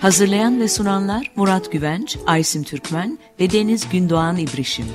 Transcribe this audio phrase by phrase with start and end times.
[0.00, 4.86] Hazırlayan ve sunanlar Murat Güvenç, Aysim Türkmen ve Deniz Gündoğan İbrişim.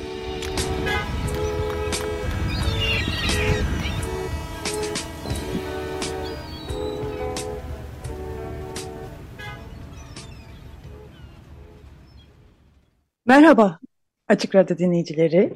[13.26, 13.80] Merhaba
[14.28, 15.56] Açık Radyo dinleyicileri.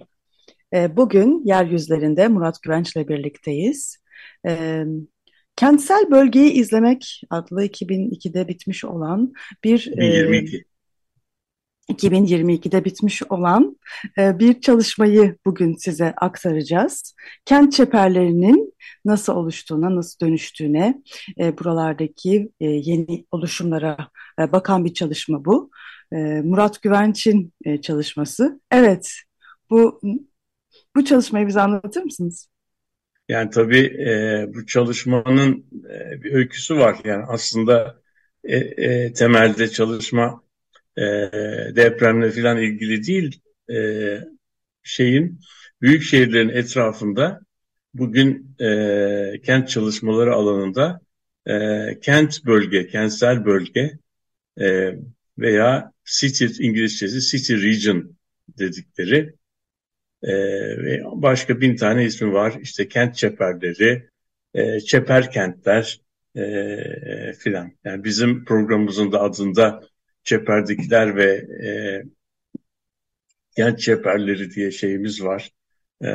[0.73, 4.06] Ee, Bugün yeryüzlerinde Murat Güvenç'le birlikteyiz.
[4.47, 4.85] Ee,
[5.55, 10.65] Kentsel Bölgeyi İzlemek adlı 2002'de bitmiş olan bir e, 2022.
[11.89, 13.77] 2022'de bitmiş olan
[14.17, 17.15] e, bir çalışmayı bugün size aktaracağız.
[17.45, 18.73] Kent çeperlerinin
[19.05, 21.01] nasıl oluştuğuna, nasıl dönüştüğüne,
[21.39, 23.97] e, buralardaki e, yeni oluşumlara
[24.39, 25.69] e, bakan bir çalışma bu.
[26.11, 28.61] E, Murat Güvenç'in e, çalışması.
[28.71, 29.11] Evet,
[29.69, 30.01] bu
[30.95, 32.49] bu çalışmayı bize anlatır mısınız?
[33.27, 36.97] Yani tabii e, bu çalışmanın e, bir öyküsü var.
[37.05, 38.01] Yani aslında
[38.43, 40.43] e, e, temelde çalışma
[40.97, 41.01] e,
[41.75, 43.77] depremle falan ilgili değil, e,
[44.83, 45.39] şeyin
[45.81, 47.39] büyük şehirlerin etrafında
[47.93, 50.99] bugün e, kent çalışmaları alanında
[51.47, 53.91] e, kent bölge, kentsel bölge
[54.61, 54.95] e,
[55.37, 58.17] veya city İngilizcesi city region
[58.59, 59.33] dedikleri
[60.23, 60.33] e,
[60.83, 62.57] ve başka bin tane ismi var.
[62.61, 64.09] İşte kent çeperleri,
[64.53, 66.01] e, çeper kentler
[66.35, 67.71] e, filan.
[67.83, 69.81] Yani bizim programımızın da adında
[70.23, 71.31] çeperdekiler ve
[71.67, 71.69] e,
[73.55, 75.51] kent çeperleri diye şeyimiz var.
[76.03, 76.07] E,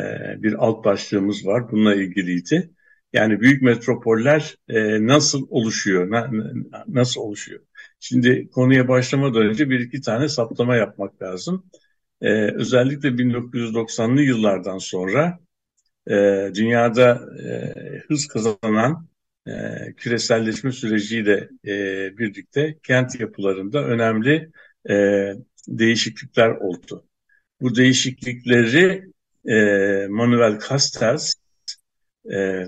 [0.43, 1.71] bir alt başlığımız var.
[1.71, 2.71] Bununla ilgiliydi.
[3.13, 6.11] Yani büyük metropoller e, nasıl oluşuyor?
[6.11, 7.61] Na, na, nasıl oluşuyor?
[8.01, 11.67] Şimdi konuya başlamadan önce bir iki tane saptama yapmak lazım.
[12.23, 15.39] Ee, özellikle 1990'lı yıllardan sonra
[16.11, 16.15] e,
[16.55, 17.75] dünyada e,
[18.09, 19.09] hız kazanan
[19.47, 19.53] e,
[19.97, 21.75] küreselleşme süreciyle e,
[22.19, 24.51] birlikte kent yapılarında önemli
[24.91, 24.95] e,
[25.69, 27.05] değişiklikler oldu.
[27.61, 29.05] Bu değişiklikleri
[29.49, 29.57] e,
[30.11, 31.35] Manuel Castells
[32.33, 32.67] e,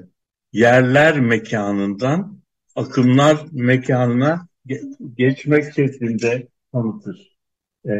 [0.52, 2.40] yerler mekanından
[2.76, 7.36] akımlar mekanına ge- geçmek şeklinde tanıtır.
[7.86, 7.90] E,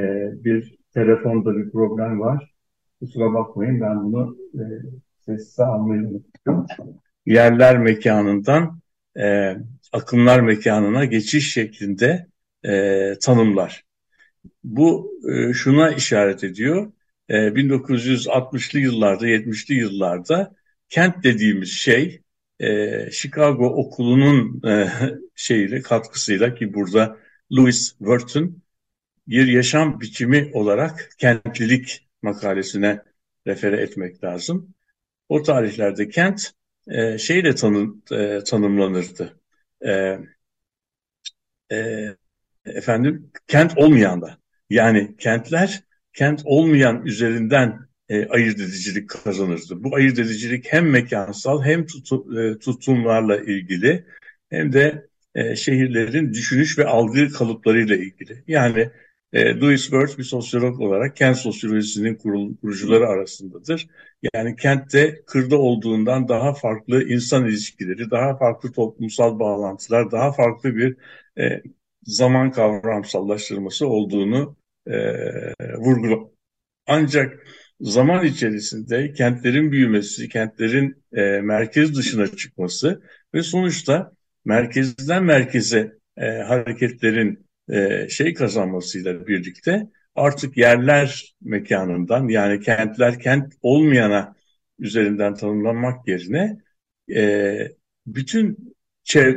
[0.45, 2.55] bir telefonda bir problem var.
[3.01, 4.63] Kusura bakmayın ben bunu e,
[5.27, 6.67] sessize almayı unuttum.
[7.27, 8.81] Yerler mekanından
[9.19, 9.57] e,
[9.93, 12.27] akımlar mekanına geçiş şeklinde
[12.65, 13.85] e, tanımlar.
[14.65, 16.93] Bu e, şuna işaret ediyor.
[17.29, 20.55] E, 1960'lı yıllarda, 70'li yıllarda
[20.89, 22.23] kent dediğimiz şey
[22.61, 24.89] e, Chicago Okulu'nun e,
[25.35, 27.17] şeyiyle katkısıyla ki burada
[27.53, 28.64] Louis Burton
[29.29, 33.03] bir yaşam biçimi olarak kentlilik makalesine
[33.47, 34.75] refere etmek lazım.
[35.29, 36.53] O tarihlerde kent
[36.89, 39.41] e, şeyle tanım, e, tanımlanırdı.
[39.87, 40.19] E,
[41.73, 42.09] e,
[42.67, 44.39] efendim kent olmayan da
[44.71, 49.85] yani kentler kent olmayan üzerinden e, ayırt edicilik kazanırdı.
[49.85, 54.07] Bu ayırt edicilik hem mekansal hem tutu, e, tutumlarla ilgili
[54.51, 58.45] hem de e, şehirlerin düşünüş ve algı kalıplarıyla ilgili.
[58.47, 58.91] Yani
[59.35, 63.89] e, Louis Wirth bir sosyolog olarak kent sosyolojisinin kurul, kurucuları arasındadır.
[64.35, 70.97] Yani kentte kırda olduğundan daha farklı insan ilişkileri, daha farklı toplumsal bağlantılar, daha farklı bir
[71.39, 71.63] e,
[72.03, 74.57] zaman kavramsallaştırması olduğunu
[74.87, 74.95] e,
[75.79, 76.19] vurgular.
[76.87, 77.47] Ancak
[77.81, 83.03] zaman içerisinde kentlerin büyümesi, kentlerin e, merkez dışına çıkması
[83.35, 84.13] ve sonuçta
[84.45, 94.35] merkezden merkeze e, hareketlerin e, şey kazanmasıyla birlikte artık yerler mekanından yani kentler kent olmayana
[94.79, 96.59] üzerinden tanımlanmak yerine
[97.15, 97.55] e,
[98.07, 98.75] bütün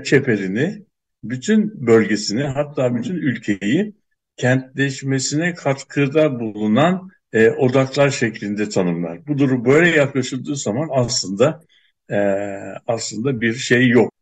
[0.04, 0.86] çeperini,
[1.24, 3.94] bütün bölgesini hatta bütün ülkeyi
[4.38, 9.28] kentleşmesine katkıda bulunan e, odaklar şeklinde tanımlar.
[9.28, 11.62] Bu durum böyle yaklaşıldığı zaman aslında
[12.12, 12.18] e,
[12.88, 14.14] aslında bir şey yok.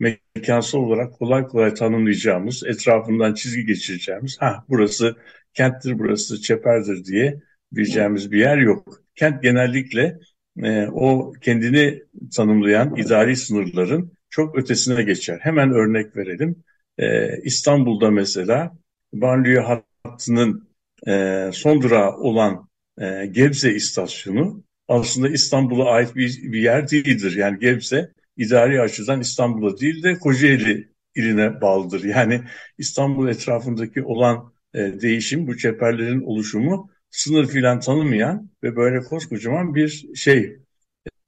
[0.00, 5.16] Mekansal olarak kolay kolay tanımlayacağımız, etrafından çizgi geçireceğimiz, ha burası
[5.54, 7.40] kenttir, burası çeperdir diye
[7.72, 9.00] bileceğimiz bir yer yok.
[9.14, 10.18] Kent genellikle
[10.62, 12.02] e, o kendini
[12.36, 15.38] tanımlayan idari sınırların çok ötesine geçer.
[15.42, 16.64] Hemen örnek verelim.
[16.98, 18.76] E, İstanbul'da mesela
[19.12, 19.62] banliyö
[20.04, 20.68] hattının
[21.08, 22.68] e, son durağı olan
[23.00, 27.36] e, Gebze istasyonu aslında İstanbul'a ait bir, bir yer değildir.
[27.36, 32.04] Yani Gebze idari açıdan İstanbul'a değil de Kocaeli iline bağlıdır.
[32.04, 32.42] Yani
[32.78, 40.14] İstanbul etrafındaki olan e, değişim, bu çeperlerin oluşumu sınır filan tanımayan ve böyle koskocaman bir
[40.14, 40.58] şey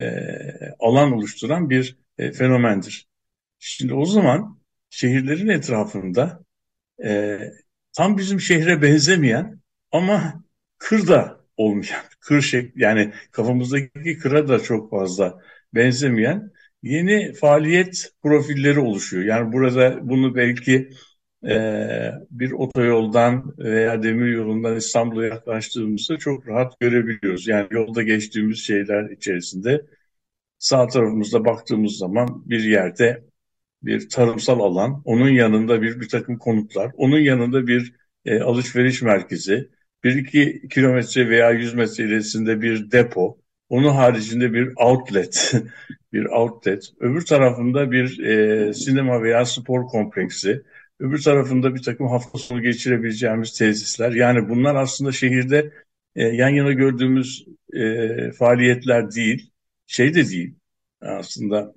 [0.01, 0.07] e,
[0.79, 3.09] alan oluşturan bir e, fenomendir.
[3.59, 4.61] Şimdi o zaman
[4.91, 6.45] şehirlerin etrafında
[7.05, 7.39] e,
[7.93, 9.61] tam bizim şehre benzemeyen
[9.93, 10.45] ama
[10.79, 15.39] kırda olmayan, kır şekli yani kafamızdaki kıra da çok fazla
[15.75, 19.25] benzemeyen yeni faaliyet profilleri oluşuyor.
[19.25, 20.91] Yani burada bunu belki
[21.49, 21.55] e,
[22.31, 27.49] bir otoyoldan veya demir yolundan İstanbul'a yaklaştığımızda çok rahat görebiliyoruz.
[27.49, 29.87] Yani yolda geçtiğimiz şeyler içerisinde
[30.59, 33.25] sağ tarafımızda baktığımız zaman bir yerde
[33.83, 37.95] bir tarımsal alan, onun yanında bir bir takım konutlar, onun yanında bir
[38.25, 39.71] e, alışveriş merkezi,
[40.05, 43.39] bir iki kilometre veya yüz metre ilerisinde bir depo,
[43.73, 45.53] onun haricinde bir outlet,
[46.13, 50.63] bir outlet, öbür tarafında bir e, sinema veya spor kompleksi,
[51.01, 54.13] öbür tarafında bir takım hafta sonu geçirebileceğimiz tesisler.
[54.13, 55.73] Yani bunlar aslında şehirde
[56.17, 59.51] e, yan yana gördüğümüz e, faaliyetler değil,
[59.87, 60.55] şey de değil.
[61.01, 61.75] Aslında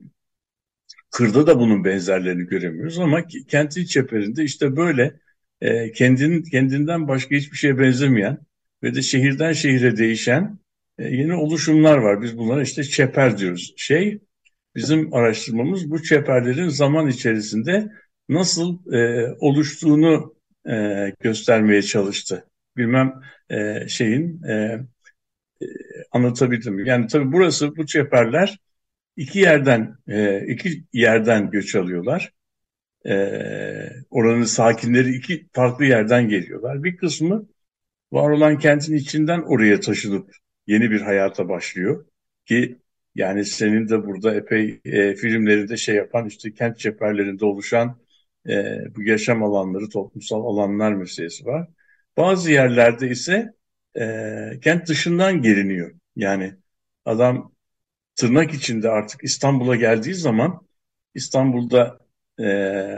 [1.11, 5.19] kırda da bunun benzerlerini göremiyoruz ama kentin çeperinde işte böyle
[5.61, 8.37] e, kendin, kendinden başka hiçbir şeye benzemeyen
[8.83, 10.64] ve de şehirden şehire değişen
[10.99, 12.21] yeni oluşumlar var.
[12.21, 13.73] Biz bunlara işte çeper diyoruz.
[13.77, 14.19] Şey
[14.75, 17.91] bizim araştırmamız bu çeperlerin zaman içerisinde
[18.29, 20.35] nasıl e, oluştuğunu
[20.69, 20.73] e,
[21.19, 22.47] göstermeye çalıştı.
[22.77, 24.53] Bilmem e, şeyin e,
[25.61, 25.65] e,
[26.11, 26.85] anlatabildim.
[26.85, 28.59] Yani tabii burası bu çeperler
[29.17, 32.31] iki yerden e, iki yerden göç alıyorlar.
[33.05, 33.13] E,
[34.09, 36.83] oranın sakinleri iki farklı yerden geliyorlar.
[36.83, 37.47] Bir kısmı
[38.11, 40.31] var olan kentin içinden oraya taşınıp
[40.67, 42.05] yeni bir hayata başlıyor
[42.45, 42.79] ki
[43.15, 47.99] yani senin de burada epey e, filmlerinde şey yapan işte kent çeperlerinde oluşan
[48.49, 51.67] e, bu yaşam alanları, toplumsal alanlar meselesi var.
[52.17, 53.53] Bazı yerlerde ise
[53.99, 55.95] e, kent dışından geliniyor.
[56.15, 56.55] Yani
[57.05, 57.53] adam
[58.15, 60.67] tırnak içinde artık İstanbul'a geldiği zaman
[61.13, 61.99] İstanbul'da
[62.39, 62.43] e,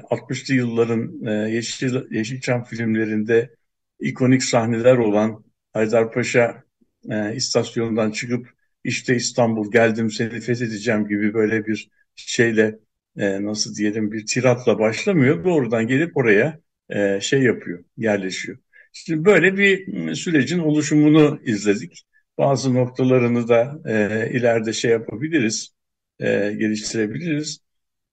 [0.10, 3.56] 60'lı yılların e, Yeşil, Yeşilçam filmlerinde
[4.00, 6.64] ikonik sahneler olan Haydarpaşa
[7.12, 8.50] e, istasyonundan çıkıp
[8.84, 12.80] işte İstanbul geldim seni fethedeceğim gibi böyle bir şeyle
[13.18, 15.44] e, nasıl diyelim bir tiratla başlamıyor.
[15.44, 16.60] Doğrudan gelip oraya
[16.90, 18.58] e, şey yapıyor, yerleşiyor.
[18.94, 22.04] Şimdi böyle bir sürecin oluşumunu izledik.
[22.38, 25.74] Bazı noktalarını da e, ileride şey yapabiliriz,
[26.20, 26.26] e,
[26.60, 27.60] geliştirebiliriz.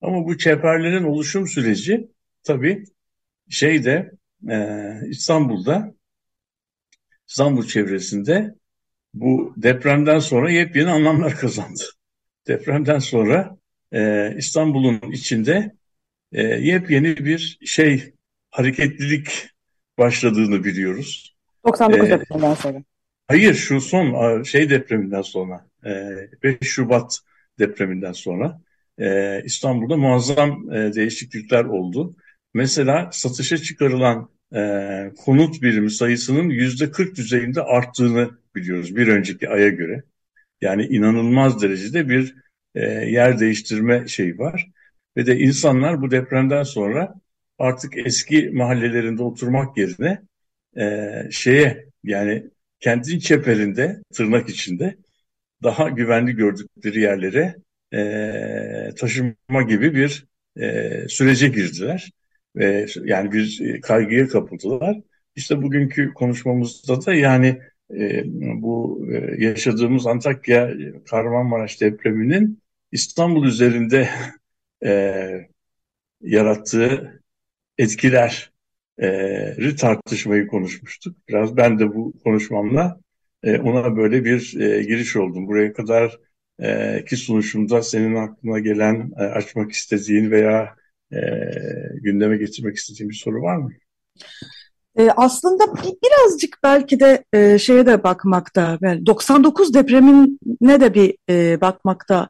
[0.01, 2.09] Ama bu çeperlerin oluşum süreci
[2.43, 2.85] tabii
[3.49, 4.13] şeyde
[4.51, 4.79] e,
[5.09, 5.95] İstanbul'da,
[7.29, 8.55] İstanbul çevresinde
[9.15, 11.83] bu depremden sonra yepyeni anlamlar kazandı.
[12.47, 13.57] Depremden sonra
[13.93, 15.75] e, İstanbul'un içinde
[16.33, 18.13] e, yepyeni bir şey
[18.51, 19.49] hareketlilik
[19.99, 21.37] başladığını biliyoruz.
[21.65, 22.83] 99 ee, depreminden sonra.
[23.29, 25.67] Hayır şu son şey depreminden sonra
[26.43, 27.19] 5 Şubat
[27.59, 28.61] depreminden sonra
[29.45, 32.17] İstanbul'da muazzam değişiklikler oldu.
[32.55, 34.31] Mesela satışa çıkarılan
[35.17, 40.03] konut birimi sayısının yüzde 40 düzeyinde arttığını biliyoruz bir önceki aya göre.
[40.61, 42.35] Yani inanılmaz derecede bir
[43.07, 44.71] yer değiştirme şeyi var.
[45.17, 47.15] Ve de insanlar bu depremden sonra
[47.59, 50.23] artık eski mahallelerinde oturmak yerine
[51.31, 54.97] şeye yani kentin çeperinde, tırnak içinde
[55.63, 57.55] daha güvenli gördükleri yerlere
[57.95, 60.27] e, taşınma gibi bir
[60.61, 62.11] e, sürece girdiler.
[62.57, 65.01] Ve yani bir kaygıya kapıldılar.
[65.37, 67.61] İşte bugünkü konuşmamızda da yani
[67.91, 68.23] e,
[68.63, 70.75] bu e, yaşadığımız Antakya
[71.11, 72.63] Kahramanmaraş depreminin
[72.93, 74.09] İstanbul üzerinde
[74.85, 75.49] e,
[76.21, 77.23] yarattığı
[77.79, 78.53] etkiler
[79.03, 81.17] e, tartışmayı konuşmuştuk.
[81.29, 83.01] Biraz ben de bu konuşmamla
[83.43, 85.47] e, ona böyle bir e, giriş oldum.
[85.47, 86.19] Buraya kadar
[86.63, 90.77] e, ki sunuşumda senin aklına gelen, e, açmak istediğin veya
[91.13, 91.19] e,
[91.95, 93.73] gündeme getirmek istediğin bir soru var mı?
[94.99, 101.61] E, aslında birazcık belki de e, şeye de bakmakta, yani 99 depremine de bir e,
[101.61, 102.29] bakmakta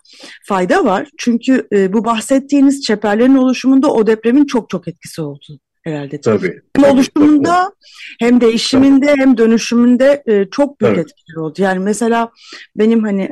[0.49, 1.09] fayda var.
[1.19, 5.45] Çünkü e, bu bahsettiğiniz çeperlerin oluşumunda o depremin çok çok etkisi oldu.
[5.85, 6.21] herhalde.
[6.21, 6.61] Tabii.
[6.77, 7.73] Hem oluşumunda
[8.21, 9.21] hem değişiminde tabii.
[9.21, 11.01] hem dönüşümünde e, çok büyük tabii.
[11.01, 11.63] etkileri oldu.
[11.63, 12.31] Yani mesela
[12.77, 13.31] benim hani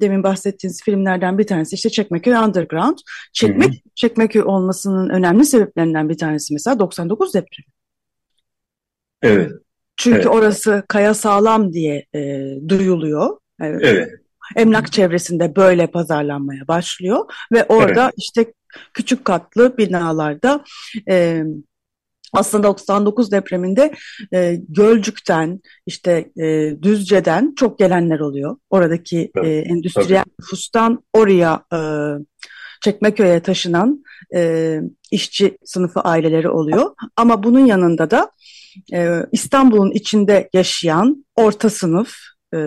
[0.00, 2.98] demin bahsettiğiniz filmlerden bir tanesi işte Çekmeköy Underground.
[3.32, 3.90] Çekmek, Hı -hı.
[3.94, 7.72] Çekmeköy olmasının önemli sebeplerinden bir tanesi mesela 99 depremi.
[9.22, 9.52] Evet.
[9.96, 10.26] Çünkü evet.
[10.26, 13.36] orası kaya sağlam diye e, duyuluyor.
[13.60, 13.80] Evet.
[13.84, 14.10] evet.
[14.56, 18.14] Emlak çevresinde böyle pazarlanmaya başlıyor ve orada evet.
[18.16, 18.52] işte
[18.94, 20.64] küçük katlı binalarda
[21.08, 21.42] e,
[22.32, 23.94] aslında 99 depreminde
[24.34, 28.56] e, Gölcük'ten işte e, Düzce'den çok gelenler oluyor.
[28.70, 30.34] Oradaki evet, e, endüstriyel tabii.
[30.40, 31.78] nüfustan oraya e,
[32.84, 36.90] Çekmeköy'e taşınan e, işçi sınıfı aileleri oluyor.
[37.16, 38.30] Ama bunun yanında da
[38.92, 42.14] e, İstanbul'un içinde yaşayan orta sınıf
[42.54, 42.58] e,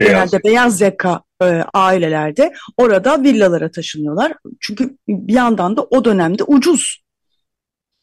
[0.00, 4.32] genelde beyaz yaka e, ailelerde orada villalara taşınıyorlar.
[4.60, 7.02] Çünkü bir yandan da o dönemde ucuz.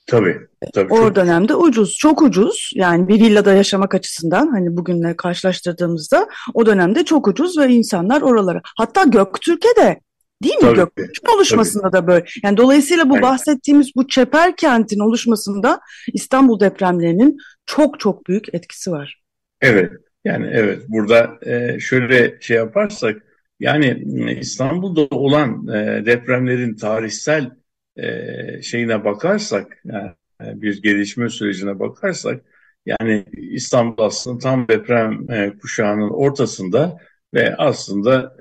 [0.07, 0.37] Tabii.
[0.73, 1.15] tabii o çok...
[1.15, 2.71] dönemde ucuz, çok ucuz.
[2.75, 8.61] Yani bir villada yaşamak açısından hani bugünle karşılaştırdığımızda o dönemde çok ucuz ve insanlar oralara.
[8.77, 9.99] Hatta Göktürk'e de
[10.43, 10.61] Değil mi?
[10.61, 11.93] Tabii, oluşmasında tabii.
[11.93, 12.25] da böyle.
[12.43, 13.23] Yani dolayısıyla bu evet.
[13.23, 15.79] bahsettiğimiz bu çeper kentin oluşmasında
[16.13, 19.21] İstanbul depremlerinin çok çok büyük etkisi var.
[19.61, 19.91] Evet.
[20.25, 23.23] Yani evet burada e, şöyle şey yaparsak
[23.59, 24.03] yani
[24.39, 27.51] İstanbul'da olan e, depremlerin tarihsel
[27.95, 32.41] e, şeyine bakarsak yani bir gelişme sürecine bakarsak
[32.85, 35.27] yani İstanbul aslında tam deprem
[35.61, 36.97] kuşağının ortasında
[37.33, 38.37] ve aslında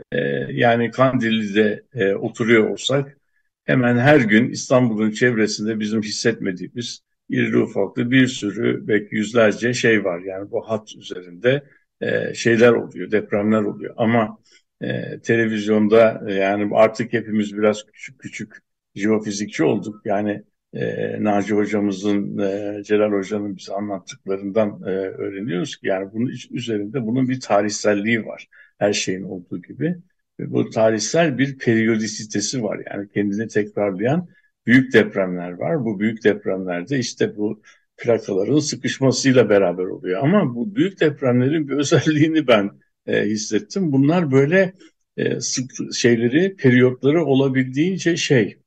[0.51, 1.85] yani Kandilli'de
[2.17, 3.19] oturuyor olsak
[3.65, 10.21] hemen her gün İstanbul'un çevresinde bizim hissetmediğimiz irili ufaklı bir sürü belki yüzlerce şey var.
[10.21, 11.63] Yani bu hat üzerinde
[12.01, 13.95] e, şeyler oluyor, depremler oluyor.
[13.97, 14.39] Ama
[14.81, 18.55] e, televizyonda e, yani artık hepimiz biraz küçük küçük
[18.95, 20.03] jeofizikçi olduk.
[20.05, 20.43] Yani
[20.75, 27.29] e, Naci hocamızın, e, Celal hocanın bize anlattıklarından e, öğreniyoruz ki yani bunun üzerinde bunun
[27.29, 28.47] bir tarihselliği var.
[28.79, 29.97] Her şeyin olduğu gibi.
[30.41, 32.81] Ve bu tarihsel bir periyodisitesi var.
[32.91, 34.29] Yani kendini tekrarlayan
[34.67, 35.85] büyük depremler var.
[35.85, 37.63] Bu büyük depremlerde işte bu
[37.97, 40.23] plakaların sıkışmasıyla beraber oluyor.
[40.23, 42.71] Ama bu büyük depremlerin bir özelliğini ben
[43.07, 43.93] e, hissettim.
[43.93, 44.73] Bunlar böyle
[45.17, 48.59] e, sık şeyleri, periyotları olabildiğince şey.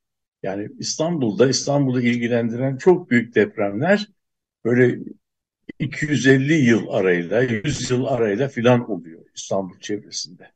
[0.43, 4.07] Yani İstanbul'da, İstanbul'u ilgilendiren çok büyük depremler
[4.65, 4.99] böyle
[5.79, 10.51] 250 yıl arayla, 100 yıl arayla filan oluyor İstanbul çevresinde.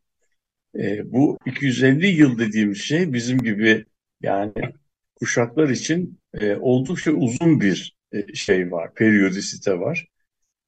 [0.79, 3.85] E, bu 250 yıl dediğimiz şey bizim gibi
[4.21, 4.53] yani
[5.15, 10.07] kuşaklar için e, oldukça uzun bir e, şey var, periyodisite var.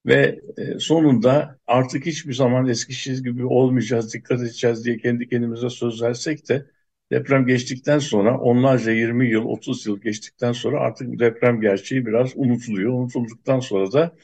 [0.06, 6.02] Ve e, sonunda artık hiçbir zaman Eskişehir gibi olmayacağız, dikkat edeceğiz diye kendi kendimize söz
[6.02, 6.66] versek de
[7.12, 12.32] deprem geçtikten sonra onlarca 20 yıl, 30 yıl geçtikten sonra artık bu deprem gerçeği biraz
[12.36, 12.94] unutuluyor.
[12.94, 14.16] Unutulduktan sonra da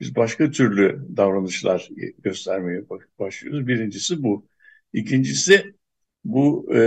[0.00, 1.88] biz başka türlü davranışlar
[2.18, 2.84] göstermeye
[3.18, 3.66] başlıyoruz.
[3.66, 4.46] Birincisi bu.
[4.92, 5.74] İkincisi
[6.24, 6.78] bu e,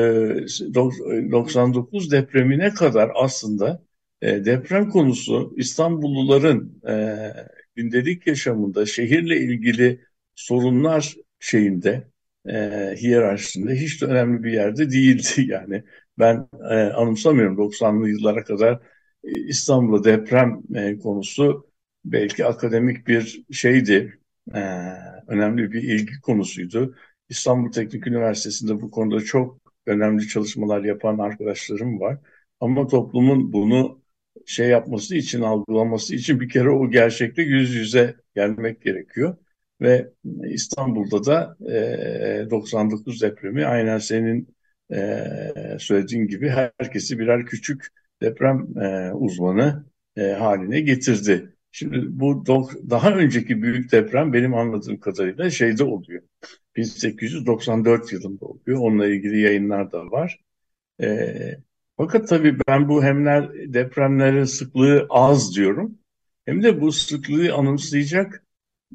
[1.31, 3.83] 99 depremine kadar aslında
[4.21, 7.17] e, deprem konusu İstanbulluların e,
[7.75, 10.01] gündelik yaşamında şehirle ilgili
[10.35, 12.07] sorunlar şeyinde
[12.49, 12.53] e,
[12.97, 15.83] hiyerarşisinde hiç de önemli bir yerde değildi yani.
[16.19, 18.79] Ben e, anımsamıyorum 90'lı yıllara kadar
[19.23, 21.70] e, İstanbul'da deprem e, konusu
[22.05, 24.19] belki akademik bir şeydi,
[24.55, 24.59] e,
[25.27, 26.95] önemli bir ilgi konusuydu.
[27.29, 32.17] İstanbul Teknik Üniversitesi'nde bu konuda çok önemli çalışmalar yapan arkadaşlarım var.
[32.59, 34.01] Ama toplumun bunu
[34.45, 39.37] şey yapması için, algılaması için bir kere o gerçekle yüz yüze gelmek gerekiyor.
[39.81, 40.09] Ve
[40.49, 41.57] İstanbul'da da
[42.45, 44.55] e, 99 depremi aynen senin
[44.93, 47.87] e, söylediğin gibi herkesi birer küçük
[48.21, 49.85] deprem e, uzmanı
[50.17, 51.55] e, haline getirdi.
[51.71, 52.45] Şimdi bu
[52.89, 56.23] daha önceki büyük deprem benim anladığım kadarıyla şeyde oluyor.
[56.75, 58.79] 1894 yılında oluyor.
[58.79, 60.39] Onunla ilgili yayınlar da var.
[61.01, 61.35] E,
[61.97, 65.99] fakat tabii ben bu hemler depremlerin sıklığı az diyorum.
[66.45, 68.45] Hem de bu sıklığı anımsayacak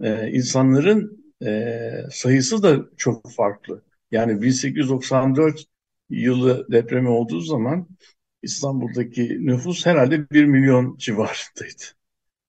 [0.03, 1.81] e, insanların e,
[2.11, 3.83] sayısı da çok farklı.
[4.11, 5.65] Yani 1894
[6.11, 7.89] yılı depremi olduğu zaman
[8.43, 11.96] İstanbul'daki nüfus herhalde 1 milyon civarındaydı.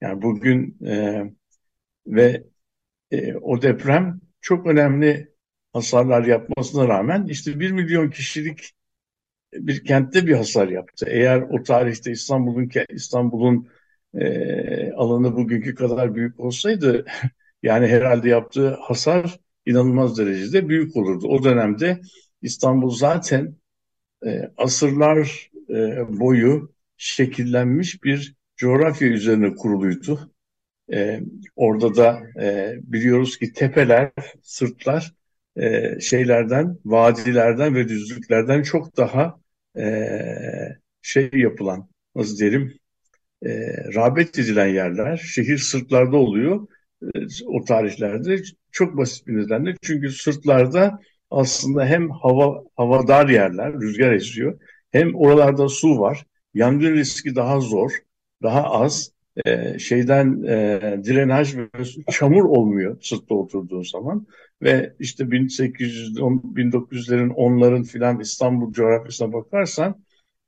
[0.02, 1.24] Yani bugün e,
[2.08, 2.44] ve
[3.12, 5.34] e, o deprem çok önemli
[5.74, 8.74] hasarlar yapmasına rağmen işte 1 milyon kişilik
[9.54, 11.06] bir kentte bir hasar yaptı.
[11.10, 13.70] Eğer o tarihte İstanbul'un İstanbul'un
[14.14, 17.06] e, alanı bugünkü kadar büyük olsaydı
[17.64, 21.28] yani herhalde yaptığı hasar inanılmaz derecede büyük olurdu.
[21.28, 22.02] O dönemde
[22.42, 23.56] İstanbul zaten
[24.26, 30.32] e, asırlar e, boyu şekillenmiş bir coğrafya üzerine kuruluydu.
[30.94, 31.20] E,
[31.56, 34.12] orada da e, biliyoruz ki tepeler,
[34.44, 35.14] sırtlar
[35.58, 39.40] e, şeylerden, vadilerden ve düzlüklerden çok daha
[39.78, 39.84] e,
[41.02, 42.74] şey yapılan, nasıl diyelim,
[43.46, 43.50] e,
[43.96, 45.18] rağbet edilen yerler.
[45.18, 46.68] Şehir sırtlarda oluyor
[47.02, 47.08] e,
[47.46, 48.42] o tarihlerde.
[48.72, 49.76] Çok basit bir nedenle.
[49.82, 51.00] Çünkü sırtlarda
[51.32, 54.60] aslında hem hava havadar yerler, rüzgar esiyor,
[54.92, 56.26] hem oralarda su var.
[56.54, 57.92] Yangın riski daha zor,
[58.44, 59.12] daha az
[59.46, 61.68] e, şeyden e, drenaj ve
[62.12, 64.28] çamur olmuyor sırtta oturduğun zaman
[64.62, 70.04] ve işte 1800 1900'lerin onların filan İstanbul coğrafyasına bakarsan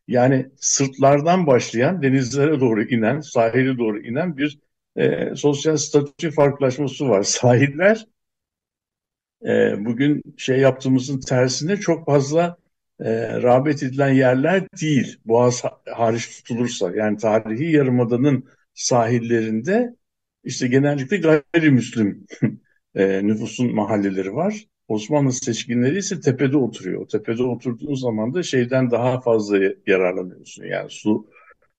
[0.08, 4.60] yani sırtlardan başlayan denizlere doğru inen, sahile doğru inen bir
[4.96, 7.24] e, sosyal statü farklılaşması var.
[7.24, 8.06] Sahiller
[9.46, 12.58] e, bugün şey yaptığımızın tersine çok fazla
[13.00, 15.18] e, rağbet edilen yerler değil.
[15.26, 19.96] Boğaz hariç tutulursa yani tarihi yarımadanın sahillerinde
[20.44, 22.26] işte genellikle gayrimüslim
[22.96, 24.66] e, nüfusun mahalleleri var.
[24.88, 27.02] Osmanlı seçkinleri ise tepede oturuyor.
[27.02, 30.66] O tepede oturduğun zaman da şeyden daha fazla yararlanıyorsun.
[30.66, 31.28] Yani su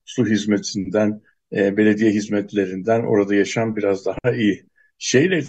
[0.05, 1.21] su hizmetinden,
[1.53, 4.65] e, belediye hizmetlerinden orada yaşam biraz daha iyi.
[4.97, 5.43] Şeyle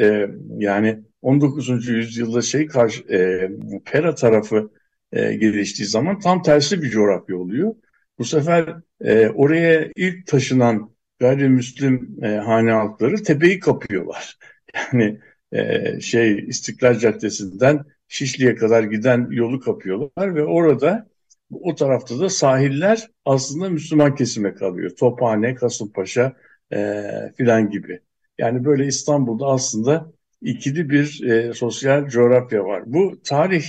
[0.00, 0.28] e,
[0.58, 1.88] yani 19.
[1.88, 3.50] yüzyılda şey karşı e,
[3.84, 4.70] Pera tarafı
[5.12, 7.74] e, geliştiği zaman tam tersi bir coğrafya oluyor.
[8.18, 14.38] Bu sefer e, oraya ilk taşınan gayrimüslim e, hane halkları tepeyi kapıyorlar.
[14.92, 15.20] Yani
[15.52, 21.08] e, şey İstiklal Caddesi'nden Şişli'ye kadar giden yolu kapıyorlar ve orada
[21.50, 24.90] o tarafta da sahiller aslında Müslüman kesime kalıyor.
[24.98, 26.32] Tophane, Kasımpaşa
[26.72, 27.02] e,
[27.36, 28.00] filan gibi.
[28.38, 32.82] Yani böyle İstanbul'da aslında ikili bir e, sosyal coğrafya var.
[32.86, 33.66] Bu tarih,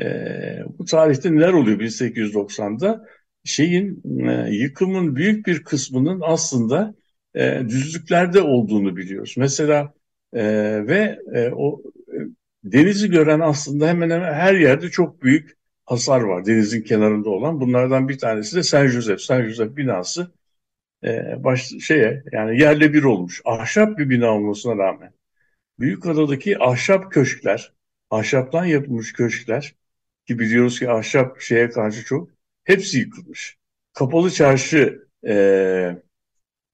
[0.00, 3.06] e, bu tarihte neler oluyor 1890'da?
[3.44, 6.94] Şeyin e, yıkımın büyük bir kısmının aslında
[7.34, 9.34] e, düzlüklerde olduğunu biliyoruz.
[9.38, 9.94] Mesela
[10.32, 10.42] e,
[10.86, 12.16] ve e, o e,
[12.64, 17.60] denizi gören aslında hemen hemen her yerde çok büyük hasar var denizin kenarında olan.
[17.60, 19.20] Bunlardan bir tanesi de Saint Joseph.
[19.20, 20.32] Saint Joseph binası
[21.04, 23.42] e, baş, şeye yani yerle bir olmuş.
[23.44, 25.12] Ahşap bir bina olmasına rağmen.
[25.78, 27.72] Büyükada'daki ahşap köşkler,
[28.10, 29.74] ahşaptan yapılmış köşkler
[30.30, 32.28] ki biliyoruz ki ahşap şeye karşı çok
[32.64, 33.58] hepsi yıkılmış.
[33.92, 35.34] Kapalı çarşı e,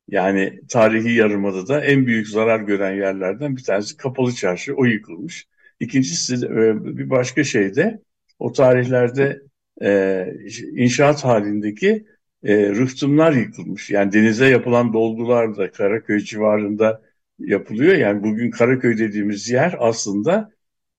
[0.08, 4.74] yani tarihi yarımada da en büyük zarar gören yerlerden bir tanesi Kapalı Çarşı.
[4.74, 5.48] O yıkılmış.
[5.80, 8.02] İkincisi e, bir başka şey de
[8.38, 9.42] o tarihlerde
[9.82, 10.26] e,
[10.72, 12.06] inşaat halindeki
[12.44, 13.90] e, rıhtımlar yıkılmış.
[13.90, 17.02] Yani denize yapılan dolgular da Karaköy civarında
[17.38, 17.94] yapılıyor.
[17.96, 20.55] Yani bugün Karaköy dediğimiz yer aslında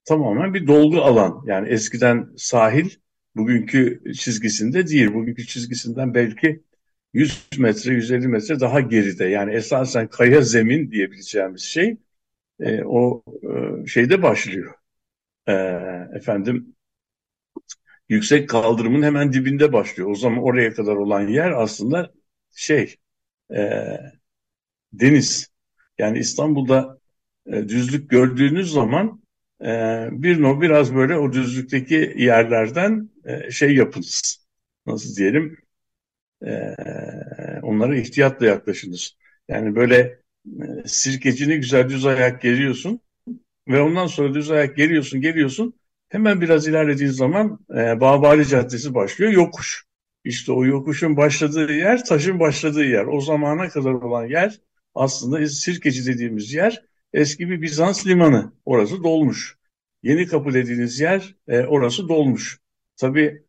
[0.08, 1.43] tamamen bir dolgu alan.
[1.46, 2.89] Yani eskiden sahil
[3.36, 5.13] bugünkü çizgisinde değil.
[5.13, 6.63] Bugünkü çizgisinden belki
[7.13, 9.26] 100 metre, 150 metre daha geride.
[9.26, 11.98] Yani esasen kaya zemin diyebileceğimiz şey
[12.60, 13.24] e, o
[13.84, 14.74] e, şeyde başlıyor.
[15.48, 15.54] E,
[16.15, 16.76] efendim
[18.10, 20.10] yüksek kaldırımın hemen dibinde başlıyor.
[20.10, 22.13] O zaman oraya kadar olan yer aslında
[22.56, 22.96] şey
[23.56, 23.60] e,
[24.93, 25.52] deniz.
[25.98, 27.00] Yani İstanbul'da
[27.46, 29.22] e, düzlük gördüğünüz zaman
[30.12, 34.48] bir no biraz böyle o düzlükteki yerlerden e, şey yapınız.
[34.86, 35.58] Nasıl diyelim?
[36.46, 36.76] e,
[37.62, 39.17] onlara ihtiyatla yaklaşınız.
[39.48, 43.02] Yani böyle e, sirkecini güzel düz ayak geliyorsun
[43.67, 45.74] ve ondan sonra düz ayak geliyorsun geliyorsun
[46.10, 49.86] hemen biraz ilerlediğin zaman e, Bağbari Caddesi başlıyor yokuş.
[50.24, 53.06] İşte o yokuşun başladığı yer taşın başladığı yer.
[53.06, 54.60] O zamana kadar olan yer
[54.96, 58.54] aslında Sirkeci dediğimiz yer eski bir Bizans limanı.
[58.65, 59.58] Orası dolmuş.
[60.04, 62.60] Yeni kapı dediğiniz yer e, orası dolmuş.
[62.98, 63.43] Tabii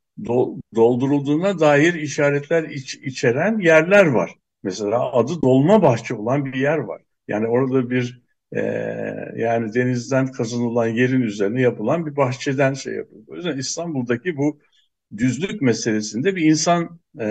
[0.77, 4.35] doldurulduğuna dair işaretler iç, içeren yerler var.
[4.63, 7.03] Mesela adı Dolma Bahçe olan bir yer var.
[7.29, 8.61] Yani orada bir e,
[9.37, 13.23] yani denizden kazanılan yerin üzerine yapılan bir bahçeden şey yapıyor.
[13.29, 14.61] O yüzden İstanbul'daki bu
[15.17, 17.25] düzlük meselesinde bir insan e,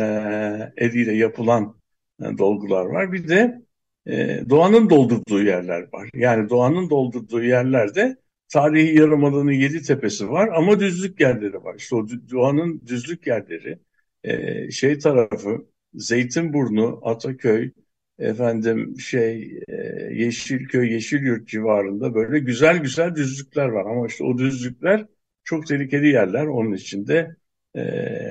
[0.78, 1.80] eliyle yapılan
[2.22, 3.12] e, dolgular var.
[3.12, 3.62] Bir de
[4.08, 6.10] e, doğanın doldurduğu yerler var.
[6.16, 8.18] Yani doğanın doldurduğu yerlerde
[8.50, 11.76] tarihi yarımadanın yedi tepesi var ama düzlük yerleri var.
[11.78, 13.80] İşte o doğanın düzlük yerleri
[14.24, 17.72] e, şey tarafı Zeytinburnu, Ataköy,
[18.20, 19.76] efendim şey e,
[20.14, 25.06] Yeşilköy, Yeşilyurt civarında böyle güzel güzel düzlükler var ama işte o düzlükler
[25.44, 26.46] çok tehlikeli yerler.
[26.46, 27.36] Onun içinde
[27.76, 27.82] e,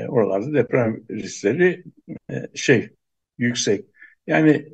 [0.08, 1.84] oralarda deprem riskleri
[2.54, 2.90] şey
[3.38, 3.84] yüksek.
[4.26, 4.68] Yani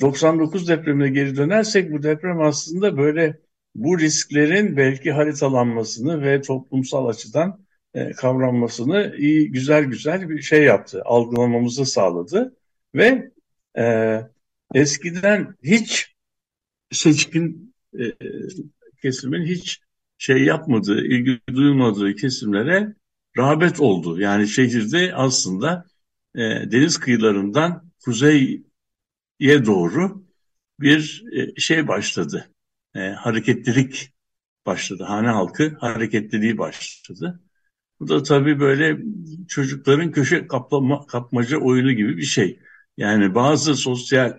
[0.00, 3.40] 99 depremine geri dönersek bu deprem aslında böyle
[3.74, 11.02] bu risklerin belki haritalanmasını ve toplumsal açıdan e, kavranmasını iyi güzel güzel bir şey yaptı,
[11.04, 12.56] algılamamızı sağladı
[12.94, 13.30] ve
[13.78, 14.20] e,
[14.74, 16.14] eskiden hiç
[16.90, 18.04] seçkin e,
[19.02, 19.80] kesimin hiç
[20.18, 22.94] şey yapmadığı, ilgi duymadığı kesimlere
[23.38, 24.20] rağbet oldu.
[24.20, 25.86] Yani şehirde aslında
[26.34, 27.90] e, deniz kıyılarından
[29.44, 30.24] kuzeye doğru
[30.80, 32.50] bir e, şey başladı.
[32.94, 34.12] E, hareketlilik
[34.66, 35.04] başladı.
[35.04, 37.40] Hane halkı hareketliliği başladı.
[38.00, 38.98] Bu da tabii böyle
[39.48, 42.60] çocukların köşe kaplama, kapmaca oyunu gibi bir şey.
[42.96, 44.38] Yani bazı sosyal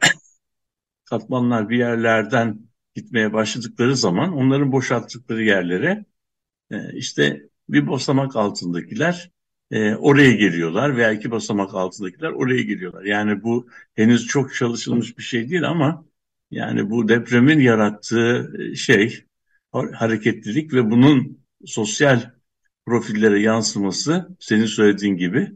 [1.05, 6.05] katmanlar bir yerlerden gitmeye başladıkları zaman onların boşalttıkları yerlere
[6.71, 9.31] e, işte bir basamak altındakiler
[9.71, 13.03] e, oraya geliyorlar veya iki basamak altındakiler oraya geliyorlar.
[13.03, 16.05] Yani bu henüz çok çalışılmış bir şey değil ama
[16.51, 19.25] yani bu depremin yarattığı e, şey
[19.71, 22.31] hareketlilik ve bunun sosyal
[22.85, 25.51] profillere yansıması senin söylediğin gibi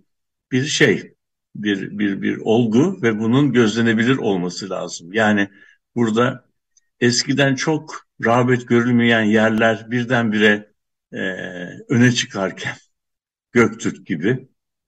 [0.51, 1.13] bir şey,
[1.55, 5.13] bir bir bir olgu ve bunun gözlenebilir olması lazım.
[5.13, 5.49] Yani
[5.95, 6.45] burada
[6.99, 10.73] eskiden çok rağbet görülmeyen yerler birdenbire
[11.13, 11.19] e,
[11.89, 12.75] öne çıkarken
[13.51, 14.47] Göktürk gibi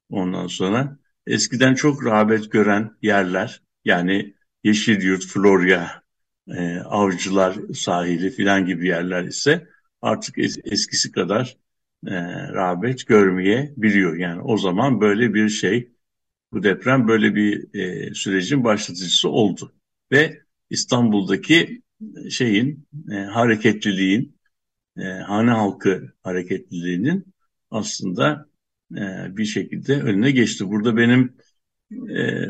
[0.10, 0.98] ondan sonra
[1.28, 6.04] eskiden çok rağbet gören yerler yani Yeşilyurt, Florya,
[6.48, 9.68] e, Avcılar sahili filan gibi yerler ise
[10.02, 11.58] artık es, eskisi kadar
[12.08, 12.14] e,
[12.54, 14.16] rağbet görmeyebiliyor.
[14.16, 15.92] Yani o zaman böyle bir şey,
[16.54, 19.74] bu deprem böyle bir e, sürecin başlatıcısı oldu.
[20.12, 21.82] Ve İstanbul'daki
[22.30, 24.38] şeyin, e, hareketliliğin,
[24.98, 27.34] e, hane halkı hareketliliğinin
[27.72, 28.51] aslında
[28.98, 30.68] e, bir şekilde önüne geçti.
[30.68, 31.34] Burada benim
[31.92, 32.46] e,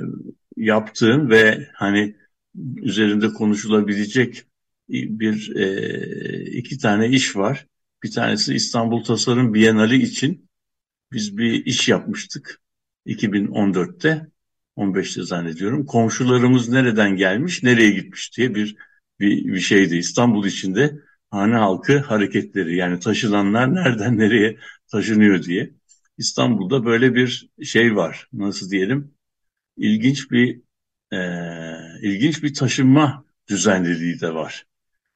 [0.57, 2.15] yaptığım ve hani
[2.77, 4.43] üzerinde konuşulabilecek
[4.89, 7.67] bir e, iki tane iş var.
[8.03, 10.49] Bir tanesi İstanbul Tasarım Bienali için
[11.11, 12.61] biz bir iş yapmıştık
[13.05, 14.27] 2014'te
[14.77, 15.85] 15'te zannediyorum.
[15.85, 18.75] Komşularımız nereden gelmiş, nereye gitmiş diye bir
[19.19, 19.97] bir, bir şeydi.
[19.97, 20.99] İstanbul içinde
[21.29, 24.57] hane halkı hareketleri yani taşınanlar nereden nereye
[24.91, 25.71] taşınıyor diye.
[26.21, 28.27] İstanbul'da böyle bir şey var.
[28.33, 29.13] Nasıl diyelim?
[29.77, 30.61] İlginç bir
[31.13, 31.19] e,
[32.01, 34.65] ilginç bir taşınma düzenliliği de var.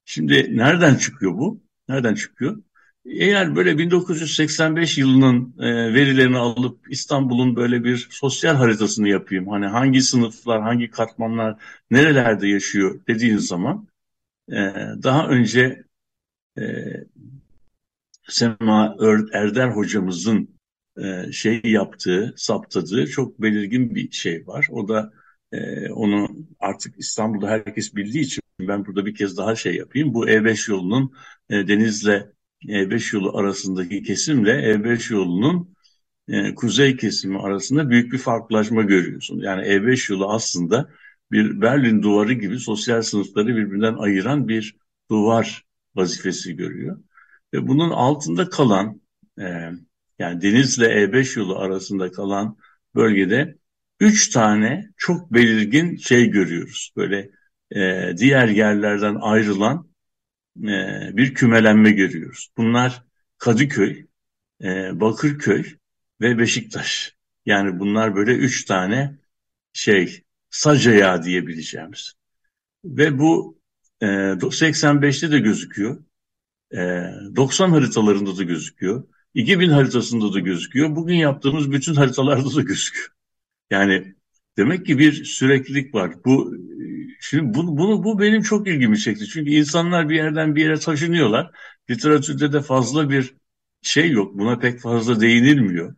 [0.04, 1.62] Şimdi nereden çıkıyor bu?
[1.88, 2.62] Nereden çıkıyor?
[3.04, 9.48] Eğer böyle 1985 yılının e, verilerini alıp İstanbul'un böyle bir sosyal haritasını yapayım.
[9.48, 13.88] Hani hangi sınıflar, hangi katmanlar nerelerde yaşıyor dediğiniz zaman
[14.52, 14.56] e,
[15.02, 15.84] daha önce
[16.58, 16.62] e,
[18.28, 18.96] Sema
[19.32, 20.55] Erder hocamızın
[21.04, 24.68] e, şey yaptığı, saptadığı çok belirgin bir şey var.
[24.70, 25.12] O da
[25.52, 26.28] e, onu
[26.60, 30.14] artık İstanbul'da herkes bildiği için ben burada bir kez daha şey yapayım.
[30.14, 31.12] Bu E5 yolunun
[31.50, 32.24] e, Deniz'le
[32.68, 35.76] E5 yolu arasındaki kesimle E5 yolunun
[36.28, 39.40] e, kuzey kesimi arasında büyük bir farklılaşma görüyorsun.
[39.40, 40.90] Yani E5 yolu aslında
[41.32, 44.76] bir Berlin duvarı gibi sosyal sınıfları birbirinden ayıran bir
[45.10, 46.98] duvar vazifesi görüyor.
[47.54, 49.00] Ve bunun altında kalan
[49.40, 49.70] e,
[50.18, 52.58] yani Deniz'le E5 yolu arasında kalan
[52.94, 53.58] bölgede
[54.00, 56.92] üç tane çok belirgin şey görüyoruz.
[56.96, 57.30] Böyle
[57.74, 59.88] e, diğer yerlerden ayrılan
[60.58, 62.48] e, bir kümelenme görüyoruz.
[62.56, 63.02] Bunlar
[63.38, 64.06] Kadıköy,
[64.62, 65.64] e, Bakırköy
[66.20, 67.16] ve Beşiktaş.
[67.46, 69.18] Yani bunlar böyle üç tane
[69.72, 72.12] şey sac ayağı diyebileceğimiz.
[72.84, 73.58] Ve bu
[74.00, 76.04] e, 85'te de gözüküyor.
[76.72, 76.78] E,
[77.36, 79.04] 90 haritalarında da gözüküyor.
[79.36, 80.96] 2000 haritasında da gözüküyor.
[80.96, 83.08] Bugün yaptığımız bütün haritalarda da gözüküyor.
[83.70, 84.14] Yani
[84.56, 86.12] demek ki bir süreklilik var.
[86.24, 86.54] Bu
[87.20, 89.26] şimdi bu, bunu bu benim çok ilgimi çekti.
[89.26, 91.50] Çünkü insanlar bir yerden bir yere taşınıyorlar.
[91.90, 93.34] Literatürde de fazla bir
[93.82, 94.38] şey yok.
[94.38, 95.94] Buna pek fazla değinilmiyor.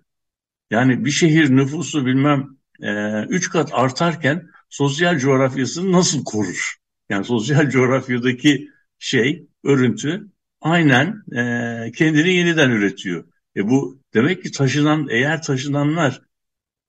[0.71, 2.49] Yani bir şehir nüfusu bilmem
[2.83, 6.77] e, üç kat artarken sosyal coğrafyasını nasıl korur?
[7.09, 10.29] Yani sosyal coğrafyadaki şey, örüntü
[10.61, 13.25] aynen e, kendini yeniden üretiyor.
[13.57, 16.23] E bu demek ki taşınan eğer taşınanlar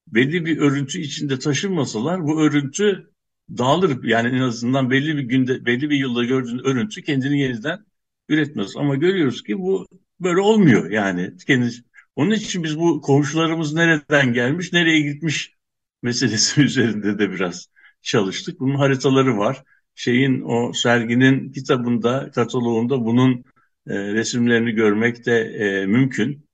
[0.07, 3.11] belli bir örüntü içinde taşınmasalar bu örüntü
[3.57, 4.03] dağılır.
[4.03, 7.85] Yani en azından belli bir günde belli bir yılda gördüğün örüntü kendini yeniden
[8.29, 8.77] üretmez.
[8.77, 9.87] Ama görüyoruz ki bu
[10.19, 11.37] böyle olmuyor yani.
[11.47, 11.69] Kendi,
[12.15, 15.53] onun için biz bu komşularımız nereden gelmiş, nereye gitmiş
[16.01, 17.67] meselesi üzerinde de biraz
[18.01, 18.59] çalıştık.
[18.59, 19.63] Bunun haritaları var.
[19.95, 23.43] Şeyin o serginin kitabında, kataloğunda bunun
[23.89, 26.45] e, resimlerini görmek de e, mümkün.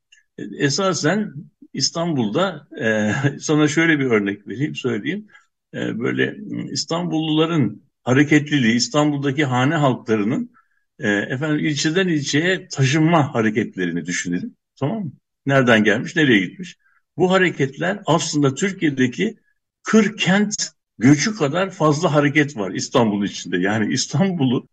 [0.58, 1.34] Esasen
[1.74, 5.28] İstanbul'da e, sana şöyle bir örnek vereyim, söyleyeyim.
[5.74, 6.38] E, böyle
[6.72, 10.52] İstanbulluların hareketliliği, İstanbul'daki hane halklarının
[11.00, 14.56] e, efendim ilçeden ilçeye taşınma hareketlerini düşünelim.
[14.80, 15.12] Tamam mı?
[15.46, 16.78] Nereden gelmiş, nereye gitmiş?
[17.18, 19.38] Bu hareketler aslında Türkiye'deki
[19.84, 20.56] kır kent
[20.98, 23.58] göçü kadar fazla hareket var İstanbul içinde.
[23.58, 24.68] Yani İstanbul'u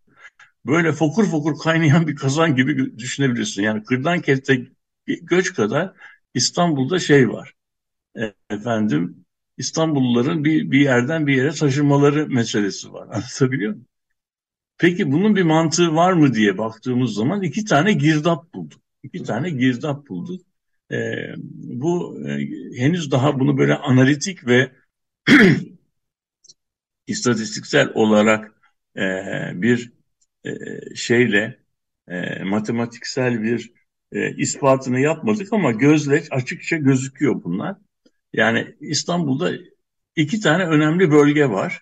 [0.67, 3.63] böyle fokur fokur kaynayan bir kazan gibi düşünebilirsin.
[3.63, 4.67] Yani kırdan kente
[5.07, 5.93] göç kadar
[6.35, 7.55] İstanbul'da şey var.
[8.19, 9.25] E, efendim
[9.59, 13.09] İstanbulluların bir, bir yerden bir yere taşınmaları meselesi var.
[13.11, 13.87] Anlatabiliyor muyum?
[14.79, 18.81] Peki bunun bir mantığı var mı diye baktığımız zaman iki tane girdap bulduk.
[19.03, 20.47] İki tane girdap bulduk.
[20.93, 20.97] E,
[21.55, 22.39] bu e,
[22.79, 24.73] henüz daha bunu böyle analitik ve
[27.07, 28.53] istatistiksel olarak
[28.97, 29.03] e,
[29.55, 29.93] bir
[30.45, 30.51] e,
[30.95, 31.59] şeyle
[32.09, 33.73] e, matematiksel bir
[34.13, 37.77] e, ispatını yapmadık ama gözle açıkça gözüküyor bunlar.
[38.33, 39.53] Yani İstanbul'da
[40.17, 41.81] iki tane önemli bölge var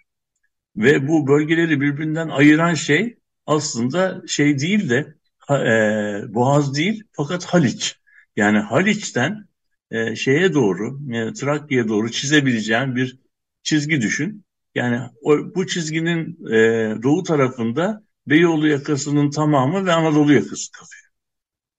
[0.76, 5.14] ve bu bölgeleri birbirinden ayıran şey aslında şey değil de
[5.50, 8.00] e, Boğaz değil fakat Haliç.
[8.36, 9.48] Yani Haliç'ten
[9.90, 13.18] e, şeye doğru, yani Trakya'ya doğru çizebileceğin bir
[13.62, 14.44] çizgi düşün.
[14.74, 16.58] Yani o, bu çizginin e,
[17.02, 21.10] doğu tarafında Beyoğlu yakasının tamamı ve Anadolu yakası kalıyor.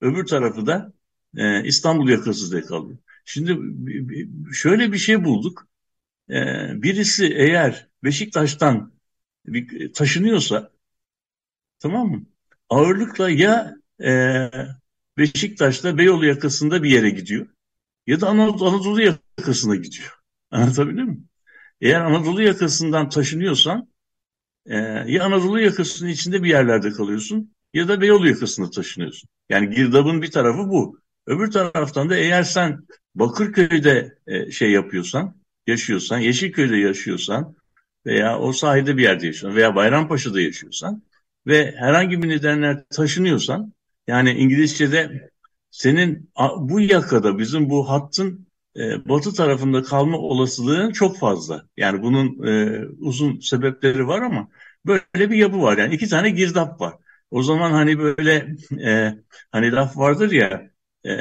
[0.01, 0.93] Öbür tarafı da
[1.37, 2.97] e, İstanbul yakası da kalıyor.
[3.25, 3.57] Şimdi
[4.53, 5.67] şöyle bir şey bulduk.
[6.29, 6.35] E,
[6.81, 8.93] birisi eğer Beşiktaş'tan
[9.45, 10.71] bir, taşınıyorsa
[11.79, 12.25] tamam mı?
[12.69, 14.11] Ağırlıkla ya e,
[15.17, 17.47] Beşiktaş'ta Beyoğlu yakasında bir yere gidiyor
[18.07, 20.19] ya da Anadolu, Anadolu yakasına gidiyor.
[20.51, 21.29] Anlatabiliyor muyum?
[21.81, 23.90] Eğer Anadolu yakasından taşınıyorsan
[24.65, 29.29] e, ya Anadolu yakasının içinde bir yerlerde kalıyorsun ya da Beyoğlu yakasına taşınıyorsun.
[29.49, 30.99] Yani girdabın bir tarafı bu.
[31.27, 35.35] Öbür taraftan da eğer sen Bakırköy'de e, şey yapıyorsan,
[35.67, 37.55] yaşıyorsan, Yeşilköy'de yaşıyorsan
[38.05, 41.03] veya o sahilde bir yerde yaşıyorsan veya Bayrampaşa'da yaşıyorsan
[41.47, 43.73] ve herhangi bir nedenle taşınıyorsan
[44.07, 45.29] yani İngilizce'de
[45.71, 51.67] senin bu yakada bizim bu hattın e, batı tarafında kalma olasılığın çok fazla.
[51.77, 54.49] Yani bunun e, uzun sebepleri var ama
[54.85, 55.77] böyle bir yapı var.
[55.77, 56.93] Yani iki tane girdap var.
[57.31, 58.55] O zaman hani böyle
[58.85, 59.15] e,
[59.51, 60.71] hani laf vardır ya
[61.05, 61.11] e,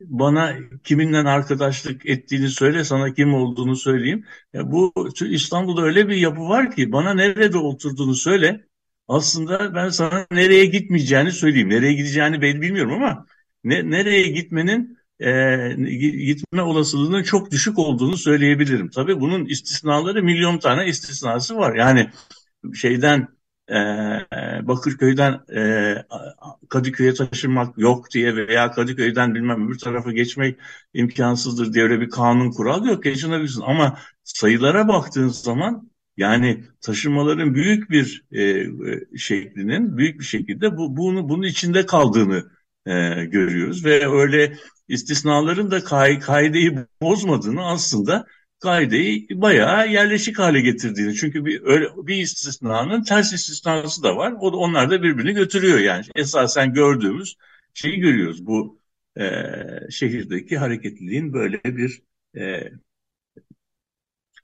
[0.00, 4.24] bana kiminle arkadaşlık ettiğini söyle sana kim olduğunu söyleyeyim.
[4.52, 4.92] Ya bu
[5.30, 8.66] İstanbul'da öyle bir yapı var ki bana nerede oturduğunu söyle.
[9.08, 11.70] Aslında ben sana nereye gitmeyeceğini söyleyeyim.
[11.70, 13.26] Nereye gideceğini ben bilmiyorum ama
[13.64, 15.74] ne, nereye gitmenin e,
[16.26, 18.90] gitme olasılığının çok düşük olduğunu söyleyebilirim.
[18.90, 21.74] Tabii bunun istisnaları milyon tane istisnası var.
[21.74, 22.10] Yani
[22.74, 23.28] şeyden
[23.70, 23.74] e,
[24.68, 25.94] Bakırköy'den e,
[26.68, 30.58] Kadıköy'e taşınmak yok diye veya Kadıköy'den bilmem öbür tarafa geçmek
[30.94, 33.04] imkansızdır diye öyle bir kanun kural yok.
[33.04, 38.66] Geçinebilirsin ama sayılara baktığın zaman yani taşınmaların büyük bir e,
[39.18, 42.50] şeklinin büyük bir şekilde bu, bunu bunun içinde kaldığını
[42.86, 44.56] e, görüyoruz ve öyle
[44.90, 48.26] istisnaların da kay, kaideyi bozmadığını aslında
[48.60, 51.14] kaideyi bayağı yerleşik hale getirdiğini.
[51.14, 54.34] Çünkü bir öyle bir istisnanın ters istisnası da var.
[54.40, 56.04] O da onlar da birbirini götürüyor yani.
[56.16, 57.36] Esasen gördüğümüz
[57.74, 58.46] şeyi görüyoruz.
[58.46, 58.80] Bu
[59.16, 59.24] e,
[59.90, 62.02] şehirdeki hareketliliğin böyle bir
[62.34, 62.70] e,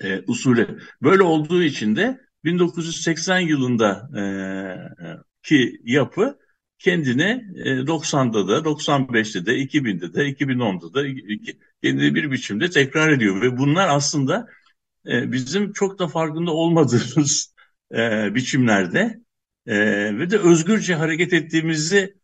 [0.00, 0.78] e, usulü.
[1.02, 4.22] Böyle olduğu için de 1980 yılında e,
[5.42, 6.38] ki yapı
[6.78, 7.44] kendine
[7.86, 11.04] 90'da da, 95'te de, 2000'de de, 2010'da da
[11.82, 13.42] kendini bir biçimde tekrar ediyor.
[13.42, 14.48] Ve bunlar aslında
[15.06, 17.54] e, bizim çok da farkında olmadığımız
[17.94, 19.20] e, biçimlerde
[19.66, 19.76] e,
[20.18, 22.16] ve de özgürce hareket ettiğimizi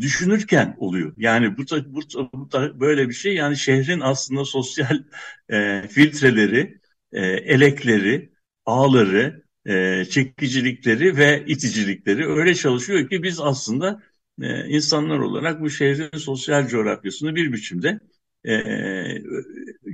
[0.00, 1.14] düşünürken oluyor.
[1.16, 2.00] Yani bu, bu,
[2.32, 5.02] bu böyle bir şey yani şehrin aslında sosyal
[5.88, 6.80] filtreleri,
[7.12, 8.32] elekleri,
[8.66, 14.02] ağları, e, çekicilikleri ve iticilikleri öyle çalışıyor ki biz aslında
[14.42, 18.00] e, insanlar olarak bu şehrin sosyal coğrafyasını bir biçimde
[18.44, 18.62] e,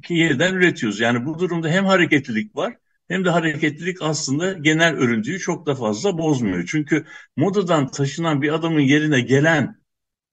[0.03, 1.01] ki yeniden üretiyoruz.
[1.01, 2.77] Yani bu durumda hem hareketlilik var
[3.09, 6.65] hem de hareketlilik aslında genel örüntüyü çok da fazla bozmuyor.
[6.67, 7.05] Çünkü
[7.37, 9.81] modadan taşınan bir adamın yerine gelen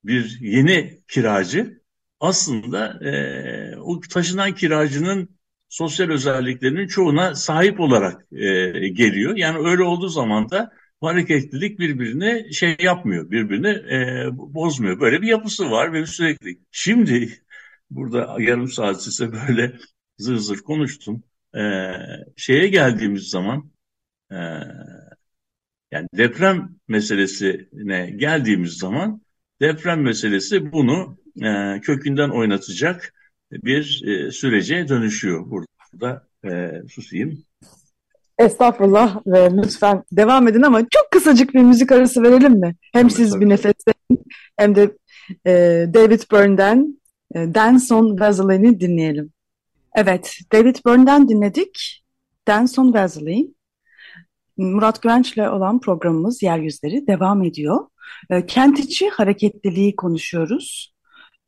[0.04, 1.82] bir yeni kiracı
[2.20, 5.30] aslında e, o taşınan kiracının
[5.74, 9.36] sosyal özelliklerinin çoğuna sahip olarak e, geliyor.
[9.38, 15.00] Yani öyle olduğu zaman da hareketlilik birbirine şey yapmıyor, birbirini e, bozmuyor.
[15.00, 16.60] Böyle bir yapısı var ve sürekli.
[16.72, 17.40] Şimdi
[17.90, 19.78] burada yarım saat size böyle
[20.18, 21.24] zır zır konuştum.
[21.56, 21.62] E,
[22.38, 23.72] şeye geldiğimiz zaman
[24.32, 24.38] e,
[25.92, 29.22] yani deprem meselesine geldiğimiz zaman
[29.62, 33.14] deprem meselesi bunu e, kökünden oynatacak
[33.64, 36.28] bir e, sürece dönüşüyor burada.
[36.46, 37.44] E, susayım.
[38.38, 42.76] Estağfurullah ve lütfen devam edin ama çok kısacık bir müzik arası verelim mi?
[42.94, 43.46] Hem tabii, siz tabii.
[43.46, 44.26] bir nefesleyin
[44.58, 44.98] hem de
[45.48, 45.54] e,
[45.94, 47.02] David Byrne'den
[47.36, 49.32] e, Dance on Vaseline'i dinleyelim.
[49.96, 52.04] Evet, David Byrne'den dinledik.
[52.48, 53.54] Danson Wesley.
[54.58, 57.88] Murat Güvenç'le olan programımız Yeryüzleri devam ediyor.
[58.30, 60.93] E, kent içi hareketliliği konuşuyoruz.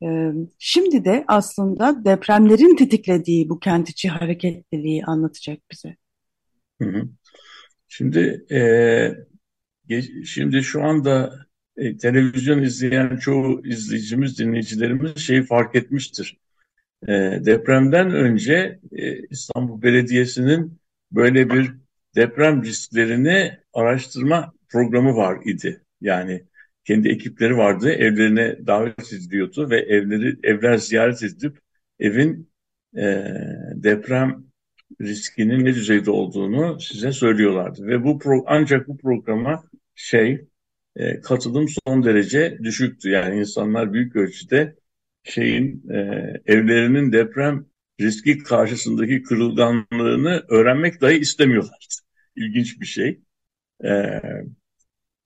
[0.04, 5.96] E, şimdi de aslında depremlerin tetiklediği bu kent içi hareketliliği anlatacak bize.
[7.88, 8.62] Şimdi e,
[10.26, 11.46] şimdi şu anda
[11.78, 16.38] e, televizyon izleyen çoğu izleyicimiz, dinleyicilerimiz şeyi fark etmiştir.
[17.08, 17.12] E,
[17.46, 18.80] depremden önce
[19.30, 20.80] İstanbul Belediyesi'nin
[21.12, 21.74] böyle bir
[22.16, 25.82] deprem risklerini araştırma programı var idi.
[26.02, 26.44] Yani
[26.86, 31.60] kendi ekipleri vardı, evlerine davet ediliyordu ve evleri evler ziyaret edip
[32.00, 32.50] evin
[32.98, 33.04] e,
[33.76, 34.46] deprem
[35.02, 37.88] riskinin ne düzeyde olduğunu size söylüyorlardı.
[37.88, 39.64] Ve bu pro, ancak bu programa
[39.96, 40.48] şey
[40.96, 43.10] e, katılım son derece düşüktü.
[43.10, 44.76] Yani insanlar büyük ölçüde
[45.24, 45.96] şeyin e,
[46.46, 47.66] evlerinin deprem
[48.02, 51.96] riski karşısındaki kırılganlığını öğrenmek dahi istemiyorlardı.
[52.36, 53.22] İlginç bir şey.
[53.86, 54.22] E,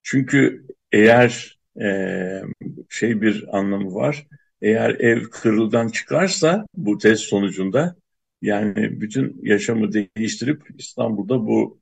[0.04, 2.41] çünkü eğer e,
[2.89, 4.28] şey bir anlamı var.
[4.62, 7.95] Eğer ev kırılgan çıkarsa bu test sonucunda
[8.41, 11.82] yani bütün yaşamı değiştirip İstanbul'da bu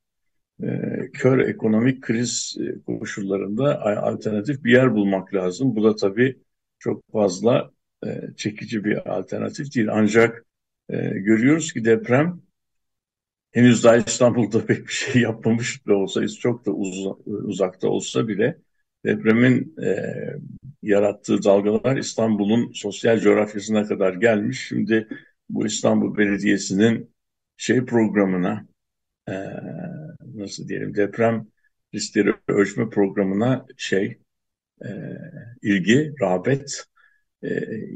[0.63, 0.67] e,
[1.13, 5.75] kör ekonomik kriz koşullarında alternatif bir yer bulmak lazım.
[5.75, 6.39] Bu da tabii
[6.79, 7.71] çok fazla
[8.05, 9.87] e, çekici bir alternatif değil.
[9.91, 10.45] Ancak
[10.89, 12.41] e, görüyoruz ki deprem
[13.51, 18.57] henüz daha İstanbul'da pek bir şey yapmamış da olsa, çok da uz uzakta olsa bile
[19.05, 20.13] depremin e,
[20.81, 24.67] yarattığı dalgalar İstanbul'un sosyal coğrafyasına kadar gelmiş.
[24.67, 25.07] Şimdi
[25.49, 27.13] bu İstanbul Belediyesi'nin
[27.57, 28.67] şey programına
[29.29, 29.33] e,
[30.35, 31.47] nasıl diyelim deprem
[31.93, 34.17] riskleri ölçme programına şey
[34.85, 34.89] e,
[35.61, 36.83] ilgi, rağbet
[37.43, 37.49] e,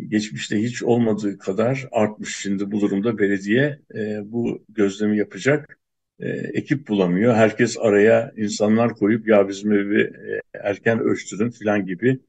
[0.07, 2.37] geçmişte hiç olmadığı kadar artmış.
[2.37, 5.80] Şimdi bu durumda belediye e, bu gözlemi yapacak
[6.21, 7.35] e, ekip bulamıyor.
[7.35, 12.19] Herkes araya insanlar koyup ya bizim evi e, erken ölçtürün falan gibi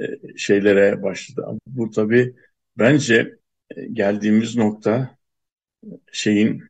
[0.00, 0.02] e,
[0.36, 1.58] şeylere başladı.
[1.66, 2.34] Bu tabii
[2.78, 3.38] bence
[3.76, 5.18] e, geldiğimiz nokta
[6.12, 6.62] şeyin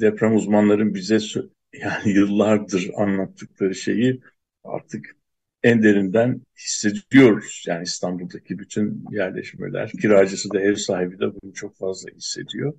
[0.00, 1.18] deprem uzmanların bize
[1.72, 4.20] yani yıllardır anlattıkları şeyi
[4.64, 5.16] artık
[5.62, 7.64] en derinden hissediyoruz.
[7.66, 12.74] Yani İstanbul'daki bütün yerleşmeler, kiracısı da ev sahibi de bunu çok fazla hissediyor.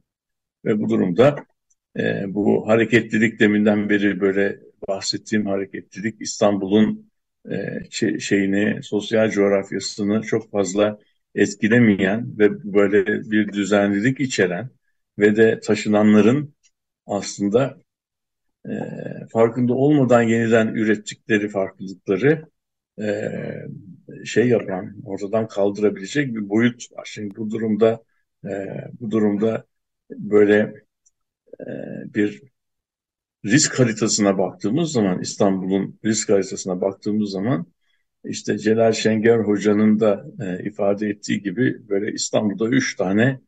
[0.66, 1.46] Ve bu durumda
[2.00, 7.12] e, bu hareketlilik deminden beri böyle bahsettiğim hareketlilik İstanbul'un
[7.52, 11.00] e, şeyini, sosyal coğrafyasını çok fazla
[11.36, 14.70] etkilemeyen ve böyle bir düzenlilik içeren
[15.20, 16.56] ve de taşınanların
[17.08, 17.78] aslında
[18.66, 18.72] e,
[19.32, 22.46] farkında olmadan yeniden ürettikleri farklılıkları
[23.02, 23.32] e,
[24.26, 27.10] şey yapan, ortadan kaldırabilecek bir boyut var.
[27.14, 28.04] Şimdi bu durumda
[28.46, 28.50] e,
[29.00, 29.66] bu durumda
[30.12, 30.74] böyle
[32.14, 32.44] bir
[33.46, 37.68] risk haritasına baktığımız zaman İstanbul'un risk haritasına baktığımız zaman
[38.26, 43.40] işte Celal Şenger Hoca'nın da e, ifade ettiği gibi böyle İstanbul'da üç tane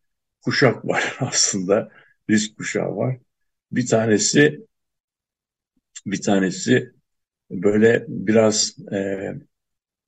[0.42, 1.90] kuşak var aslında
[2.30, 3.18] risk kuşağı var.
[3.72, 4.66] Bir tanesi
[6.06, 6.92] bir tanesi
[7.52, 9.32] böyle biraz e,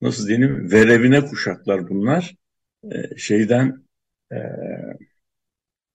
[0.00, 2.36] nasıl diyelim verevine kuşaklar bunlar.
[2.92, 3.84] E, şeyden
[4.32, 4.36] e,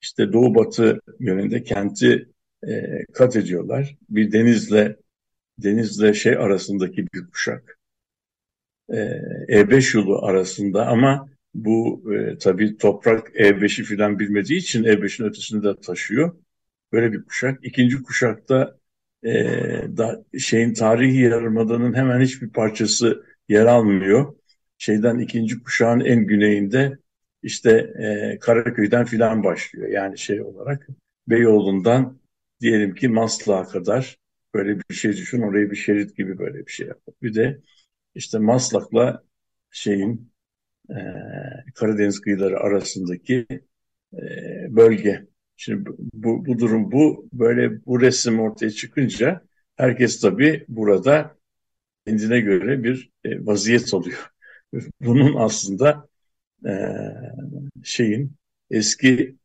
[0.03, 2.29] işte doğu batı yönünde kenti
[2.67, 3.97] e, kat ediyorlar.
[4.09, 4.97] Bir denizle
[5.57, 7.79] denizle şey arasındaki bir kuşak.
[9.47, 15.79] E5 yolu arasında ama bu e, tabii toprak E5'i filan bilmediği için E5'in ötesini de
[15.81, 16.35] taşıyor.
[16.91, 17.59] Böyle bir kuşak.
[17.65, 18.77] İkinci kuşakta
[19.23, 19.33] e,
[19.97, 24.35] da, şeyin tarihi yarımadanın hemen hiçbir parçası yer almıyor.
[24.77, 26.97] Şeyden ikinci kuşağın en güneyinde
[27.43, 29.89] işte e, Karaköy'den filan başlıyor.
[29.89, 30.87] Yani şey olarak
[31.27, 32.19] Beyoğlu'ndan
[32.61, 34.17] diyelim ki Maslak'a kadar
[34.53, 35.41] böyle bir şey düşün.
[35.41, 37.17] Orayı bir şerit gibi böyle bir şey yapıyor.
[37.21, 37.61] Bir de
[38.15, 39.23] işte Maslak'la
[39.71, 40.31] şeyin
[40.89, 40.95] e,
[41.75, 43.47] Karadeniz kıyıları arasındaki
[44.13, 44.19] e,
[44.75, 45.27] bölge.
[45.57, 49.41] Şimdi bu, bu durum bu böyle bu resim ortaya çıkınca
[49.75, 51.37] herkes tabii burada
[52.07, 54.31] kendine göre bir e, vaziyet oluyor.
[55.01, 56.09] Bunun aslında
[56.67, 56.73] e,
[57.83, 58.35] şeyin
[58.71, 59.37] eskiden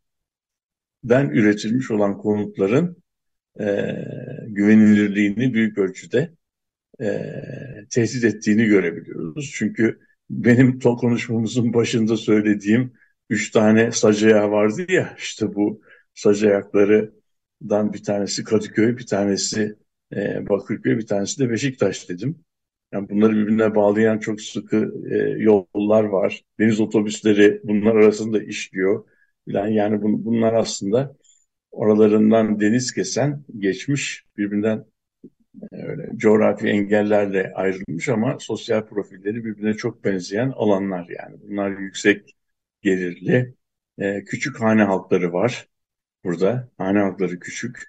[1.11, 3.03] üretilmiş olan konutların
[3.61, 3.65] e,
[4.47, 6.33] güvenilirliğini büyük ölçüde
[7.01, 7.33] e,
[7.91, 9.53] tehdit ettiğini görebiliyoruz.
[9.55, 10.01] Çünkü
[10.31, 12.93] benim konuşmamızın başında söylediğim
[13.31, 15.83] üç tane sac vardı ya işte bu
[16.15, 19.77] sac ayaklarından bir tanesi Kadıköy, bir tanesi
[20.17, 22.45] e, Bakırköy, bir tanesi de Beşiktaş dedim.
[22.93, 26.43] Yani bunları birbirine bağlayan çok sıkı e, yollar var.
[26.59, 29.05] Deniz otobüsleri bunlar arasında işliyor.
[29.53, 31.17] falan yani bun, bunlar aslında
[31.71, 34.85] oralarından deniz kesen geçmiş birbirinden
[35.73, 41.37] e, öyle coğrafi engellerle ayrılmış ama sosyal profilleri birbirine çok benzeyen alanlar yani.
[41.43, 42.37] Bunlar yüksek
[42.83, 43.55] gelirli,
[43.99, 45.69] e, küçük hane halkları var
[46.25, 46.71] burada.
[46.79, 47.85] Hane halkları küçük.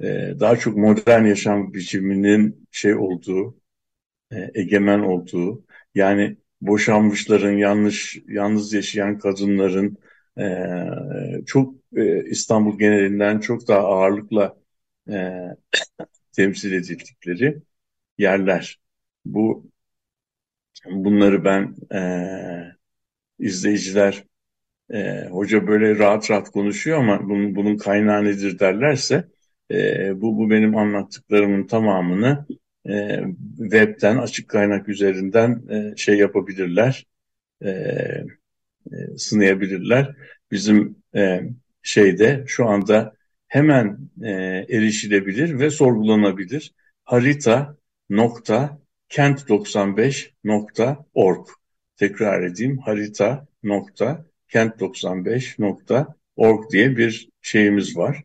[0.00, 0.06] E,
[0.40, 3.61] daha çok modern yaşam biçiminin şey olduğu,
[4.54, 5.64] egemen olduğu,
[5.94, 9.98] yani boşanmışların, yanlış yalnız yaşayan kadınların
[10.38, 10.44] e,
[11.46, 14.56] çok e, İstanbul genelinden çok daha ağırlıkla
[15.10, 15.40] e,
[16.32, 17.62] temsil edildikleri
[18.18, 18.80] yerler.
[19.24, 19.72] Bu
[20.86, 22.00] bunları ben e,
[23.38, 24.24] izleyiciler
[24.92, 29.28] e, hoca böyle rahat rahat konuşuyor ama bunun, bunun kaynağı nedir derlerse
[29.70, 32.46] e, bu, bu benim anlattıklarımın tamamını
[32.88, 33.20] e,
[33.56, 37.06] webten açık kaynak üzerinden e, şey yapabilirler
[37.64, 37.68] e,
[38.92, 40.16] e, sınayabilirler.
[40.50, 41.42] Bizim e,
[41.82, 43.14] şeyde şu anda
[43.48, 44.30] hemen e,
[44.68, 46.72] erişilebilir ve sorgulanabilir
[47.04, 47.76] harita
[48.10, 48.78] nokta
[49.10, 51.48] kent95.org
[51.96, 58.24] tekrar edeyim harita nokta kent95.org diye bir şeyimiz var.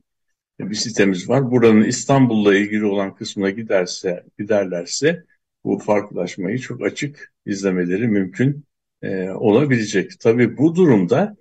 [0.59, 1.51] Bir sitemiz var.
[1.51, 5.23] Buranın İstanbul'la ilgili olan kısmına giderse giderlerse
[5.63, 8.65] bu farklılaşmayı çok açık izlemeleri mümkün
[9.01, 10.19] e, olabilecek.
[10.19, 11.37] Tabii bu durumda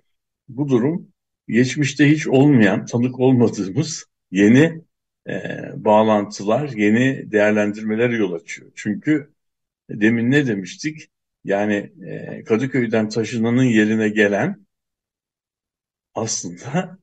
[0.47, 1.07] bu durum
[1.47, 4.81] geçmişte hiç olmayan, tanık olmadığımız yeni
[5.29, 5.33] e,
[5.75, 8.71] bağlantılar, yeni değerlendirmeler yol açıyor.
[8.75, 9.33] Çünkü
[9.89, 11.09] demin ne demiştik?
[11.43, 14.65] Yani e, Kadıköy'den taşınanın yerine gelen
[16.15, 16.97] aslında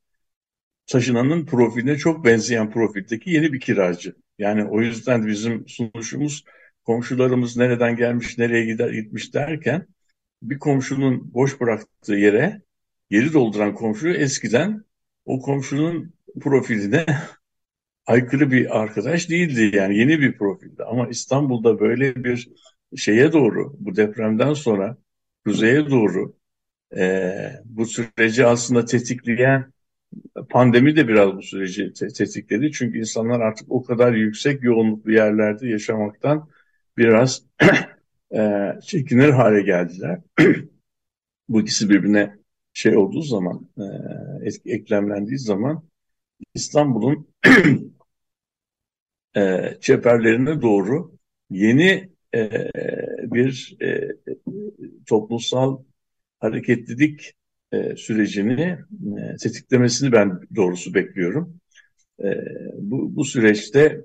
[0.87, 4.15] taşınanın profiline çok benzeyen profildeki yeni bir kiracı.
[4.39, 6.45] Yani o yüzden bizim sunuşumuz
[6.85, 9.87] komşularımız nereden gelmiş, nereye gider gitmiş derken
[10.43, 12.63] bir komşunun boş bıraktığı yere
[13.11, 14.85] geri dolduran komşu eskiden
[15.25, 17.07] o komşunun profiline
[18.07, 19.77] aykırı bir arkadaş değildi.
[19.77, 20.85] Yani yeni bir profildi.
[20.85, 22.49] Ama İstanbul'da böyle bir
[22.97, 24.97] şeye doğru bu depremden sonra
[25.45, 26.37] kuzeye doğru
[26.97, 29.74] e, bu süreci aslında tetikleyen
[30.51, 32.73] pandemi de biraz bu süreci te tetikledi.
[32.73, 36.49] Çünkü insanlar artık o kadar yüksek yoğunluklu yerlerde yaşamaktan
[36.97, 37.43] biraz
[38.35, 40.21] e, çekinir hale geldiler.
[41.49, 42.37] bu ikisi birbirine
[42.73, 45.85] şey olduğu zaman, e, eklemlendiği zaman
[46.55, 47.29] İstanbul'un
[49.37, 51.17] e, çeperlerine doğru
[51.51, 52.51] yeni e,
[53.23, 54.09] bir e,
[55.07, 55.83] toplumsal
[56.41, 57.35] hareketlilik
[57.75, 58.79] e, sürecini
[59.19, 61.61] e, tetiklemesini ben doğrusu bekliyorum.
[62.25, 62.27] E,
[62.75, 64.01] bu, bu süreçte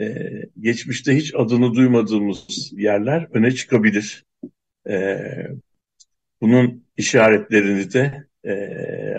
[0.00, 4.24] e, geçmişte hiç adını duymadığımız yerler öne çıkabilir.
[4.88, 5.18] E,
[6.40, 8.54] bunun işaretlerini de e,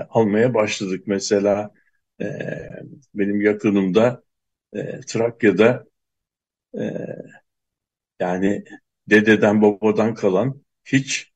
[0.10, 1.04] almaya başladık.
[1.08, 1.72] Mesela
[2.22, 2.26] e,
[3.16, 4.24] benim yakınımda
[4.74, 5.86] e, Trakya'da
[6.80, 6.84] e,
[8.20, 8.64] yani
[9.10, 11.32] dededen babadan kalan hiç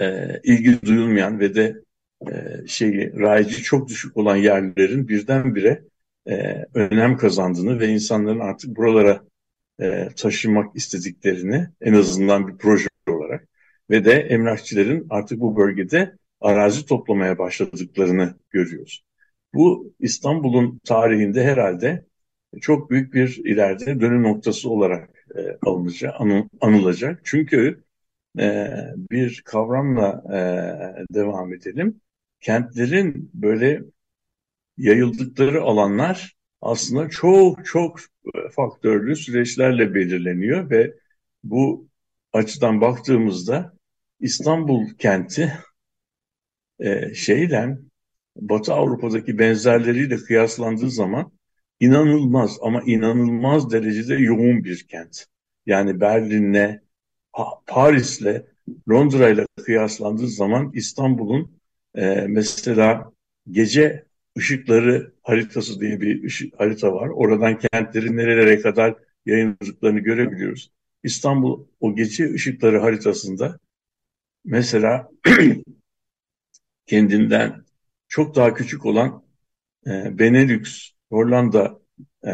[0.00, 1.82] e, ilgi duyulmayan ve de
[2.30, 2.32] e,
[2.66, 5.84] şeyi rayici çok düşük olan yerlerin birdenbire
[6.26, 9.24] e, önem kazandığını ve insanların artık buralara
[9.80, 13.48] e, taşınmak istediklerini en azından bir proje olarak
[13.90, 19.04] ve de emlakçıların artık bu bölgede arazi toplamaya başladıklarını görüyoruz.
[19.54, 22.06] Bu İstanbul'un tarihinde herhalde
[22.60, 27.20] çok büyük bir ileride dönüm noktası olarak e, alınacak, anı, anılacak.
[27.24, 27.84] Çünkü
[28.38, 28.70] e,
[29.10, 30.24] bir kavramla
[31.10, 32.00] e, devam edelim.
[32.40, 33.82] Kentlerin böyle
[34.76, 38.00] yayıldıkları alanlar aslında çok çok
[38.56, 40.94] faktörlü süreçlerle belirleniyor ve
[41.44, 41.88] bu
[42.32, 43.72] açıdan baktığımızda
[44.20, 45.52] İstanbul kenti
[46.78, 47.78] e, şeyle
[48.36, 51.32] Batı Avrupa'daki benzerleriyle kıyaslandığı zaman
[51.80, 55.26] inanılmaz ama inanılmaz derecede yoğun bir kent.
[55.66, 56.80] Yani Berlin'le,
[57.66, 58.46] Paris'le,
[58.90, 61.58] Londra'yla kıyaslandığı zaman İstanbul'un
[61.94, 63.12] e, mesela
[63.50, 64.04] gece
[64.38, 67.08] ışıkları haritası diye bir ışık, harita var.
[67.08, 68.94] Oradan kentlerin nerelere kadar
[69.26, 70.72] yayınladıklarını görebiliyoruz.
[71.02, 73.58] İstanbul o gece ışıkları haritasında
[74.44, 75.10] mesela
[76.86, 77.64] kendinden
[78.08, 79.24] çok daha küçük olan
[79.86, 81.80] e, Benelux, Hollanda
[82.26, 82.30] e,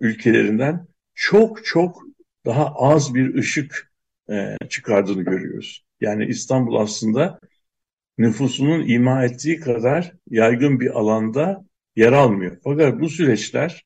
[0.00, 2.02] ülkelerinden çok çok
[2.46, 3.89] daha az bir ışık
[4.30, 5.84] e, çıkardığını görüyoruz.
[6.00, 7.40] Yani İstanbul aslında
[8.18, 11.64] nüfusunun ima ettiği kadar yaygın bir alanda
[11.96, 12.56] yer almıyor.
[12.64, 13.84] Fakat bu süreçler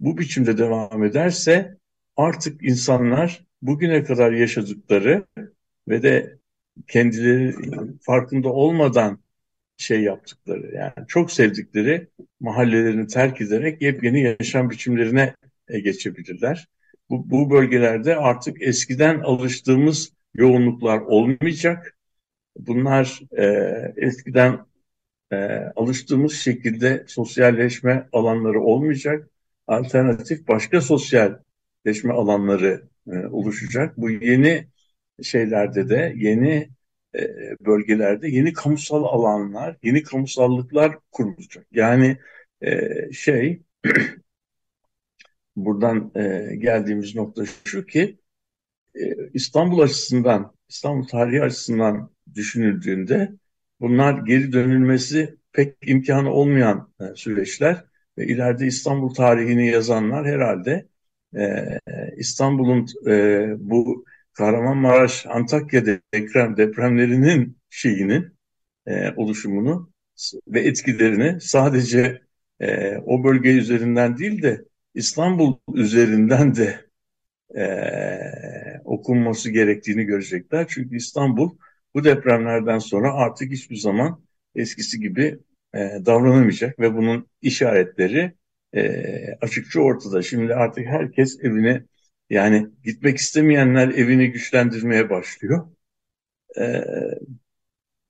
[0.00, 1.76] bu biçimde devam ederse
[2.16, 5.26] artık insanlar bugüne kadar yaşadıkları
[5.88, 6.38] ve de
[6.88, 7.54] kendileri
[8.00, 9.18] farkında olmadan
[9.76, 12.08] şey yaptıkları yani çok sevdikleri
[12.40, 15.34] mahallelerini terk ederek yepyeni yaşam biçimlerine
[15.68, 16.68] e, geçebilirler.
[17.10, 21.96] Bu, bu bölgelerde artık eskiden alıştığımız yoğunluklar olmayacak.
[22.56, 23.44] Bunlar e,
[23.96, 24.66] eskiden
[25.32, 25.36] e,
[25.76, 29.30] alıştığımız şekilde sosyalleşme alanları olmayacak.
[29.66, 32.82] Alternatif başka sosyalleşme alanları
[33.12, 33.96] e, oluşacak.
[33.98, 34.68] Bu yeni
[35.22, 36.68] şeylerde de yeni
[37.14, 37.20] e,
[37.66, 41.66] bölgelerde yeni kamusal alanlar, yeni kamusallıklar kurulacak.
[41.72, 42.18] Yani
[42.62, 43.62] e, şey
[45.56, 48.18] buradan e, geldiğimiz nokta şu ki
[48.94, 49.00] e,
[49.34, 53.32] İstanbul açısından, İstanbul tarihi açısından düşünüldüğünde
[53.80, 57.84] bunlar geri dönülmesi pek imkanı olmayan e, süreçler
[58.18, 60.88] ve ileride İstanbul tarihini yazanlar herhalde
[61.36, 61.78] e,
[62.16, 68.24] İstanbul'un e, bu Kahramanmaraş, Antakya deprem, depremlerinin şeyini,
[68.86, 69.92] e, oluşumunu
[70.48, 72.22] ve etkilerini sadece
[72.60, 74.64] e, o bölge üzerinden değil de
[74.96, 76.86] İstanbul üzerinden de
[77.56, 80.66] e, okunması gerektiğini görecekler.
[80.68, 81.50] Çünkü İstanbul
[81.94, 84.24] bu depremlerden sonra artık hiçbir zaman
[84.54, 85.38] eskisi gibi
[85.74, 88.32] e, davranamayacak ve bunun işaretleri
[88.74, 89.02] e,
[89.40, 90.22] açıkça ortada.
[90.22, 91.84] Şimdi artık herkes evine
[92.30, 95.68] yani gitmek istemeyenler evini güçlendirmeye başlıyor.
[96.58, 96.84] E,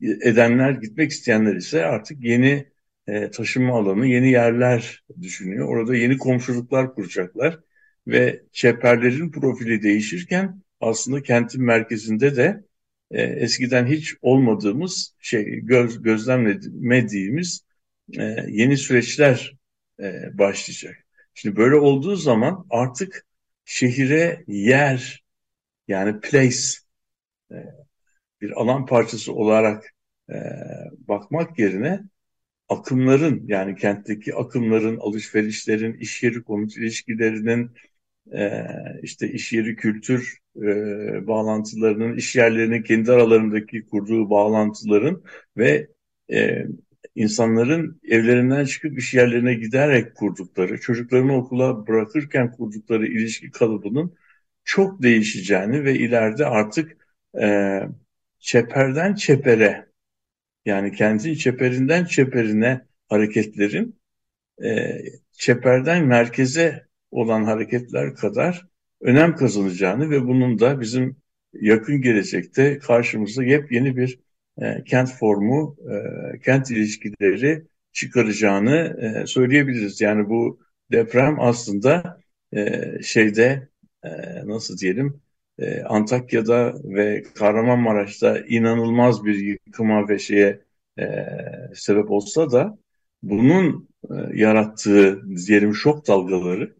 [0.00, 2.66] edenler, gitmek isteyenler ise artık yeni
[3.08, 5.68] e, taşınma alanı, yeni yerler düşünüyor.
[5.68, 7.58] Orada yeni komşuluklar kuracaklar
[8.06, 12.64] ve çeperlerin profili değişirken aslında kentin merkezinde de
[13.10, 17.64] e, eskiden hiç olmadığımız şey göz, gözlemlediğimiz
[18.18, 19.56] e, yeni süreçler
[20.00, 21.06] e, başlayacak.
[21.34, 23.26] Şimdi böyle olduğu zaman artık
[23.64, 25.24] şehire yer
[25.88, 26.58] yani place
[27.50, 27.56] e,
[28.40, 29.94] bir alan parçası olarak
[30.30, 30.34] e,
[31.08, 32.00] bakmak yerine
[32.68, 37.70] akımların yani kentteki akımların, alışverişlerin, iş yeri konut ilişkilerinin,
[38.32, 38.66] e,
[39.02, 40.66] işte iş yeri kültür e,
[41.26, 45.22] bağlantılarının, iş yerlerinin kendi aralarındaki kurduğu bağlantıların
[45.56, 45.88] ve
[46.32, 46.66] e,
[47.14, 54.14] insanların evlerinden çıkıp iş yerlerine giderek kurdukları, çocuklarını okula bırakırken kurdukları ilişki kalıbının
[54.64, 56.96] çok değişeceğini ve ileride artık
[58.38, 59.86] çeperden çepere
[60.66, 64.00] yani kendi çeperinden çeperine hareketlerin
[64.64, 64.98] e,
[65.32, 68.66] çeperden merkeze olan hareketler kadar
[69.00, 71.16] önem kazanacağını ve bunun da bizim
[71.52, 74.20] yakın gelecekte karşımıza yepyeni bir
[74.62, 80.00] e, kent formu, e, kent ilişkileri çıkaracağını e, söyleyebiliriz.
[80.00, 80.60] Yani bu
[80.92, 82.20] deprem aslında
[82.52, 83.68] e, şeyde
[84.04, 84.10] e,
[84.46, 85.20] nasıl diyelim
[85.58, 90.60] e, Antakya'da ve Kahramanmaraş'ta inanılmaz bir yıkıma ve şeye
[90.98, 91.04] e,
[91.74, 92.78] sebep olsa da
[93.22, 96.76] bunun e, yarattığı diyelim şok dalgaları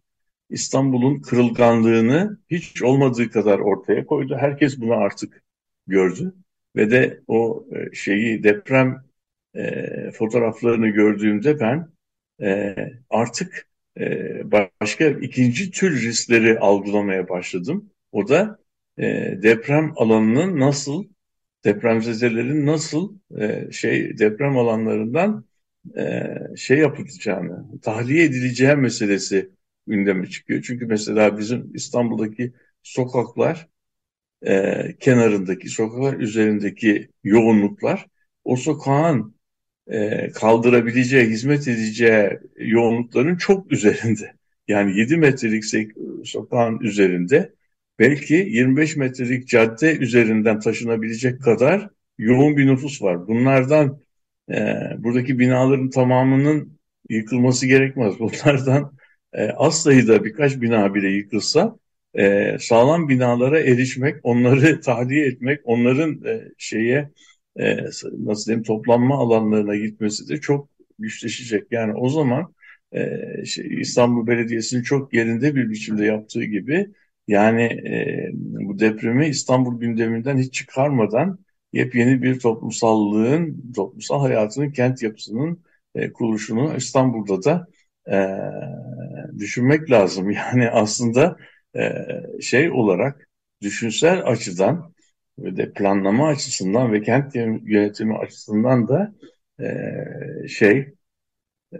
[0.49, 4.37] İstanbul'un kırılganlığını hiç olmadığı kadar ortaya koydu.
[4.39, 5.43] Herkes bunu artık
[5.87, 6.35] gördü
[6.75, 9.03] ve de o e, şeyi deprem
[9.55, 11.87] e, fotoğraflarını gördüğümde ben
[12.41, 12.75] e,
[13.09, 13.67] artık
[13.99, 14.41] e,
[14.81, 17.89] başka ikinci tür riskleri algılamaya başladım.
[18.11, 18.59] O da
[18.97, 19.03] e,
[19.43, 21.05] deprem alanının nasıl
[21.65, 25.45] depremzedelerin nasıl e, şey deprem alanlarından
[25.97, 29.49] e, şey yapılacağını, tahliye edileceği meselesi
[29.87, 30.63] gündeme çıkıyor.
[30.67, 33.67] Çünkü mesela bizim İstanbul'daki sokaklar
[34.47, 38.07] e, kenarındaki sokaklar üzerindeki yoğunluklar
[38.43, 39.35] o sokağın
[39.87, 44.35] e, kaldırabileceği, hizmet edeceği yoğunlukların çok üzerinde.
[44.67, 45.63] Yani 7 metrelik
[46.25, 47.53] sokağın üzerinde
[47.99, 53.27] belki 25 metrelik cadde üzerinden taşınabilecek kadar yoğun bir nüfus var.
[53.27, 54.01] Bunlardan
[54.51, 56.79] e, buradaki binaların tamamının
[57.09, 58.13] yıkılması gerekmez.
[58.19, 58.97] Bunlardan
[59.33, 61.77] e, az sayıda birkaç bina bile yıkılsa
[62.13, 67.11] e, sağlam binalara erişmek, onları tahliye etmek, onların e, şeye
[67.59, 67.77] e,
[68.13, 70.69] nasıl diyeyim toplanma alanlarına gitmesi de çok
[70.99, 71.63] güçleşecek.
[71.71, 72.53] Yani o zaman
[72.91, 76.87] e, şey, İstanbul Belediyesi'nin çok yerinde bir biçimde yaptığı gibi
[77.27, 81.39] yani e, bu depremi İstanbul gündeminden hiç çıkarmadan
[81.73, 85.63] yepyeni bir toplumsallığın, toplumsal hayatının, kent yapısının
[85.95, 87.67] e, kuruluşunu İstanbul'da da
[88.11, 88.17] e,
[89.39, 90.31] düşünmek lazım.
[90.31, 91.37] Yani aslında
[91.75, 91.91] e,
[92.41, 93.29] şey olarak
[93.61, 94.93] düşünsel açıdan
[95.39, 99.15] ve de planlama açısından ve kent yönetimi açısından da
[99.59, 100.93] e, şey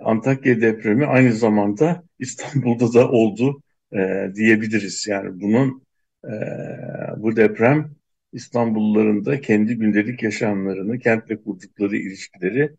[0.01, 3.61] Antakya depremi aynı zamanda İstanbul'da da oldu
[3.93, 5.07] e, diyebiliriz.
[5.07, 5.83] Yani bunun
[6.25, 6.33] e,
[7.17, 7.91] bu deprem
[8.33, 12.75] İstanbulluların da kendi gündelik yaşamlarını, kentle kurdukları ilişkileri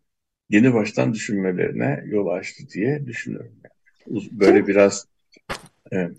[0.49, 3.51] yeni baştan düşünmelerine yol açtı diye düşünüyorum.
[4.31, 5.05] Böyle Şimdi, biraz
[5.91, 6.17] evet.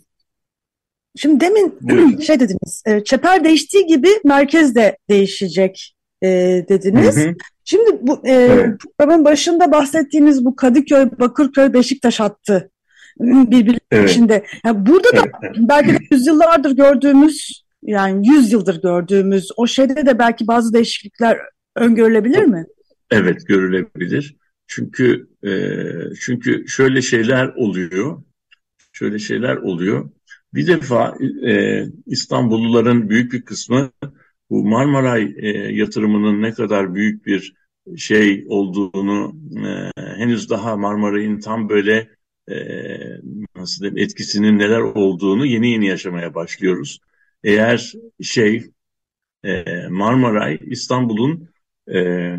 [1.17, 2.17] Şimdi demin Buyurun.
[2.21, 6.29] şey dediniz, e, çeper değiştiği gibi merkez de değişecek e,
[6.69, 7.17] dediniz.
[7.17, 7.35] Hı hı.
[7.65, 8.81] Şimdi bu e, evet.
[8.99, 12.71] programın başında bahsettiğimiz bu Kadıköy, Bakırköy, Beşiktaş hattı
[13.21, 14.11] birbirinin evet.
[14.11, 14.45] içinde.
[14.65, 15.57] Yani burada da evet.
[15.59, 21.39] belki de yüzyıllardır gördüğümüz yani yüz yıldır gördüğümüz o şeyde de belki bazı değişiklikler
[21.77, 22.67] öngörülebilir mi?
[23.11, 24.37] Evet görülebilir.
[24.67, 25.51] Çünkü e,
[26.21, 28.23] çünkü şöyle şeyler oluyor.
[28.93, 30.11] Şöyle şeyler oluyor.
[30.55, 31.15] Bir defa
[31.47, 33.91] e, İstanbulluların büyük bir kısmı
[34.51, 37.55] bu Marmaray e, yatırımının ne kadar büyük bir
[37.97, 42.09] şey olduğunu e, henüz daha Marmaray'ın tam böyle
[43.57, 46.99] nasıl diyeyim etkisinin neler olduğunu yeni yeni yaşamaya başlıyoruz.
[47.45, 47.93] Eğer
[48.23, 48.71] şey
[49.45, 51.49] e, Marmaray İstanbul'un
[51.95, 52.37] e,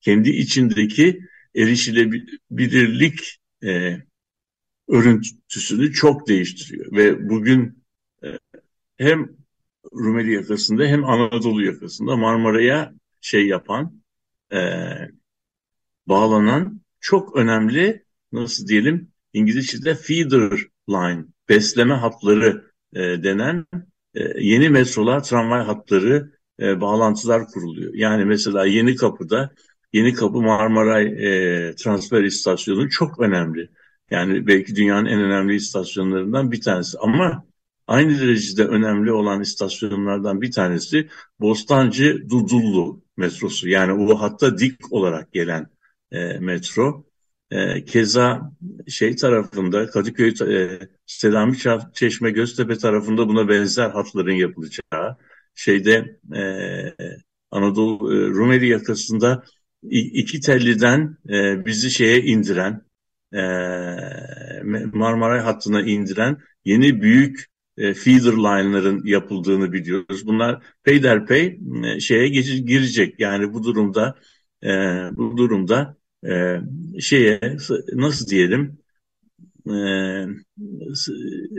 [0.00, 1.20] kendi içindeki
[1.54, 3.96] erişilebilirlik e,
[4.88, 7.84] örüntüsünü çok değiştiriyor ve bugün
[8.24, 8.38] e,
[8.96, 9.28] hem
[9.94, 14.02] Rumeli yakasında hem Anadolu yakasında Marmara'ya şey yapan
[14.52, 14.58] e,
[16.06, 18.03] bağlanan çok önemli
[18.34, 20.58] nasıl diyelim İngilizce'de feeder
[20.88, 22.64] line besleme hatları
[22.94, 23.66] e, denen
[24.14, 27.94] e, yeni metrolar tramvay hatları e, bağlantılar kuruluyor.
[27.94, 29.50] Yani mesela Yeni Kapı'da
[29.92, 33.70] Yeni Kapı Marmaray e, transfer istasyonu çok önemli.
[34.10, 36.98] Yani belki dünyanın en önemli istasyonlarından bir tanesi.
[36.98, 37.44] Ama
[37.86, 41.08] aynı derecede önemli olan istasyonlardan bir tanesi
[41.40, 43.68] Bostancı Dudullu metrosu.
[43.68, 45.66] Yani o hatta dik olarak gelen
[46.12, 47.04] e, metro.
[47.50, 48.52] E, keza
[48.88, 51.56] şey tarafında Kadıköy, e, Selami
[51.94, 55.16] Çeşme, Göztepe tarafında buna benzer hatların yapılacağı.
[55.54, 56.42] Şeyde e,
[57.50, 59.44] Anadolu e, Rumeli yakasında
[59.90, 62.82] iki telliden e, bizi şeye indiren
[63.34, 63.38] e,
[64.92, 70.26] Marmaray hattına indiren yeni büyük e, feeder line'ların yapıldığını biliyoruz.
[70.26, 72.28] Bunlar peyderpey e, şeye
[72.58, 73.20] girecek.
[73.20, 74.14] Yani bu durumda
[74.64, 74.68] e,
[75.16, 75.96] bu durumda
[76.28, 76.60] e,
[77.00, 77.40] şeye
[77.92, 78.78] nasıl diyelim
[79.66, 79.74] e,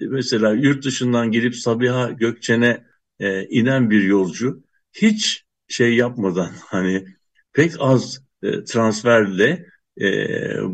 [0.09, 2.85] mesela yurt dışından gelip Sabiha Gökçen'e
[3.19, 4.63] e, inen bir yolcu
[4.93, 7.05] hiç şey yapmadan hani
[7.53, 9.65] pek az e, transferle
[10.01, 10.05] e,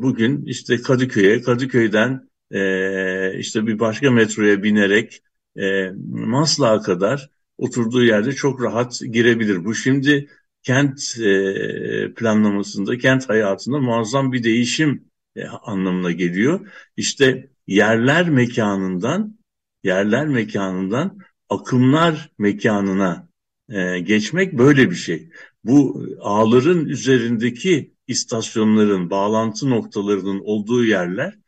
[0.01, 5.21] bugün işte Kadıköy'e, Kadıköy'den e, işte bir başka metroya binerek
[5.59, 9.65] e, Maslak'a kadar oturduğu yerde çok rahat girebilir.
[9.65, 10.29] Bu şimdi
[10.63, 15.03] kent e, planlamasında, kent hayatında muazzam bir değişim
[15.35, 16.71] e, anlamına geliyor.
[16.97, 19.37] İşte yerler mekanından,
[19.83, 21.17] yerler mekanından
[21.49, 23.27] akımlar mekanına
[23.69, 25.29] e, geçmek böyle bir şey.
[25.63, 31.41] Bu ağların üzerindeki istasyonların, bağlantı noktalarının olduğu yerler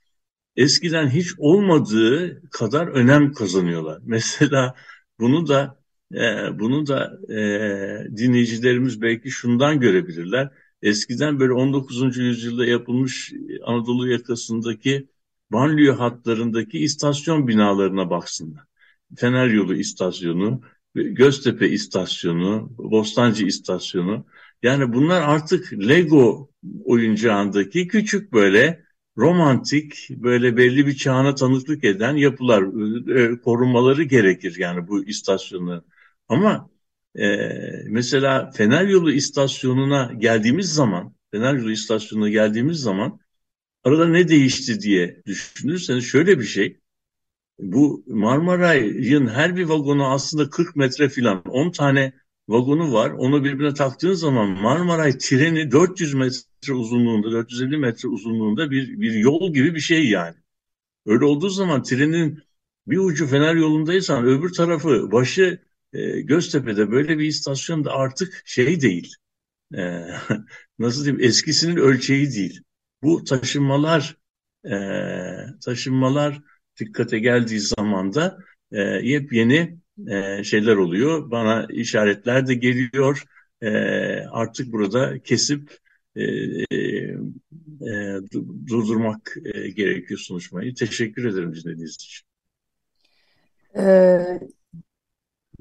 [0.55, 3.99] eskiden hiç olmadığı kadar önem kazanıyorlar.
[4.05, 4.75] Mesela
[5.19, 5.82] bunu da
[6.13, 7.37] e, bunu da e,
[8.17, 10.49] dinleyicilerimiz belki şundan görebilirler.
[10.81, 12.17] Eskiden böyle 19.
[12.17, 13.33] yüzyılda yapılmış
[13.65, 15.07] Anadolu yakasındaki
[15.51, 18.63] banliyö hatlarındaki istasyon binalarına baksınlar.
[19.15, 20.61] Fener Yolu istasyonu,
[20.95, 24.25] Göztepe istasyonu, Bostancı istasyonu.
[24.63, 26.49] Yani bunlar artık Lego
[26.85, 28.83] oyuncağındaki küçük böyle
[29.17, 32.63] romantik böyle belli bir çağına tanıklık eden yapılar
[33.15, 35.83] e, korunmaları gerekir yani bu istasyonların.
[36.29, 36.69] Ama
[37.15, 37.25] e,
[37.87, 43.19] mesela Fener Yolu istasyonuna geldiğimiz zaman Fener Yolu istasyonuna geldiğimiz zaman
[43.83, 46.79] arada ne değişti diye düşünürseniz şöyle bir şey
[47.59, 52.13] bu Marmaray'ın her bir vagonu aslında 40 metre filan 10 tane
[52.47, 53.11] vagonu var.
[53.11, 59.53] Onu birbirine taktığın zaman Marmaray treni 400 metre uzunluğunda, 450 metre uzunluğunda bir, bir yol
[59.53, 60.35] gibi bir şey yani.
[61.05, 62.43] Öyle olduğu zaman trenin
[62.87, 65.59] bir ucu Fener yolundaysan öbür tarafı başı
[65.93, 69.15] e, Göztepe'de böyle bir istasyonda artık şey değil.
[69.77, 70.07] E,
[70.79, 72.61] nasıl diyeyim eskisinin ölçeği değil.
[73.03, 74.17] Bu taşınmalar
[74.65, 74.75] e,
[75.65, 76.41] taşınmalar
[76.79, 78.37] dikkate geldiği zaman da
[78.71, 79.77] e, yepyeni
[80.07, 81.31] e, şeyler oluyor.
[81.31, 83.23] Bana işaretler de geliyor.
[83.61, 83.69] E,
[84.31, 85.77] artık burada kesip
[86.15, 86.77] e, e,
[87.81, 88.19] e
[88.67, 90.75] durdurmak e, gerekiyor sunuşmayı.
[90.75, 92.25] Teşekkür ederim dinlediğiniz için.
[93.77, 94.39] Ee,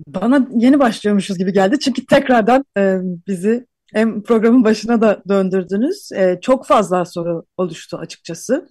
[0.07, 1.79] bana yeni başlıyormuşuz gibi geldi.
[1.79, 6.13] Çünkü tekrardan e, bizi hem programın başına da döndürdünüz.
[6.13, 8.69] E, çok fazla soru oluştu açıkçası.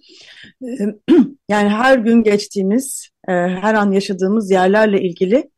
[0.62, 0.68] E,
[1.48, 5.50] yani her gün geçtiğimiz, e, her an yaşadığımız yerlerle ilgili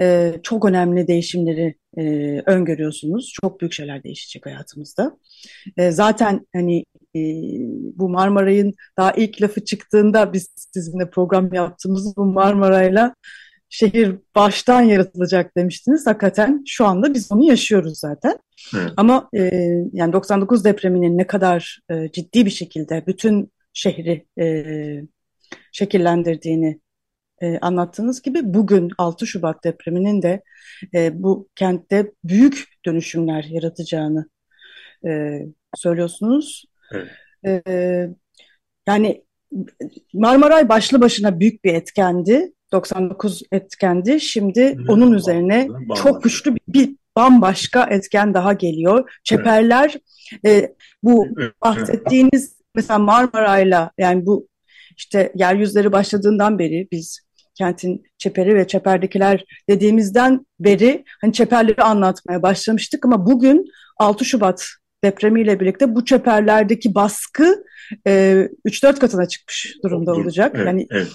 [0.00, 2.02] e, çok önemli değişimleri e,
[2.46, 3.32] öngörüyorsunuz.
[3.42, 5.16] Çok büyük şeyler değişecek hayatımızda.
[5.76, 6.84] E, zaten hani
[7.16, 7.20] e,
[7.94, 13.14] bu Marmaray'ın daha ilk lafı çıktığında biz sizinle program yaptığımız bu Marmaray'la
[13.74, 16.06] şehir baştan yaratılacak demiştiniz.
[16.06, 18.38] Hakikaten şu anda biz onu yaşıyoruz zaten.
[18.76, 18.92] Evet.
[18.96, 19.40] Ama e,
[19.92, 24.64] yani 99 depreminin ne kadar e, ciddi bir şekilde bütün şehri e,
[25.72, 26.80] şekillendirdiğini
[27.42, 30.42] e, anlattığınız gibi bugün 6 Şubat depreminin de
[30.94, 34.28] e, bu kentte büyük dönüşümler yaratacağını
[35.06, 35.40] e,
[35.76, 36.64] söylüyorsunuz.
[36.92, 37.10] Evet.
[37.46, 38.08] E,
[38.88, 39.24] yani
[40.12, 42.53] Marmaray başlı başına büyük bir etkendi.
[42.72, 44.20] 99 etkendi.
[44.20, 46.02] Şimdi evet, onun üzerine bambaşka.
[46.02, 49.10] çok güçlü bir, bir bambaşka etken daha geliyor.
[49.24, 49.96] Çeperler
[50.44, 50.64] evet.
[50.64, 51.26] e, bu
[51.64, 54.48] bahsettiğiniz mesela Marmaray'la yani bu
[54.96, 57.20] işte yeryüzleri başladığından beri biz
[57.54, 63.66] kentin çeperi ve çeperdekiler dediğimizden beri hani çeperleri anlatmaya başlamıştık ama bugün
[63.98, 64.66] 6 Şubat
[65.04, 67.64] depremiyle birlikte bu çeperlerdeki baskı
[68.06, 70.52] e, 3-4 katına çıkmış durumda olacak.
[70.54, 71.08] Evet, yani, evet.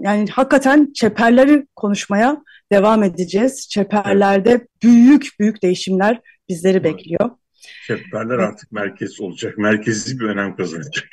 [0.00, 3.68] Yani hakikaten çeperleri konuşmaya devam edeceğiz.
[3.68, 7.30] Çeperlerde büyük büyük değişimler bizleri bekliyor.
[7.86, 8.48] Çeperler evet.
[8.48, 9.58] artık merkez olacak.
[9.58, 11.04] Merkezi bir önem kazanacak.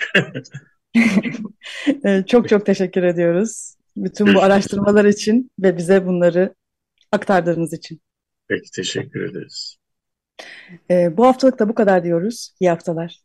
[2.27, 3.75] çok çok teşekkür ediyoruz.
[3.97, 6.55] Bütün bu araştırmalar için ve bize bunları
[7.11, 8.01] aktardığınız için.
[8.47, 9.77] Peki teşekkür ederiz.
[10.91, 12.55] Ee, bu haftalık da bu kadar diyoruz.
[12.59, 13.21] İyi haftalar.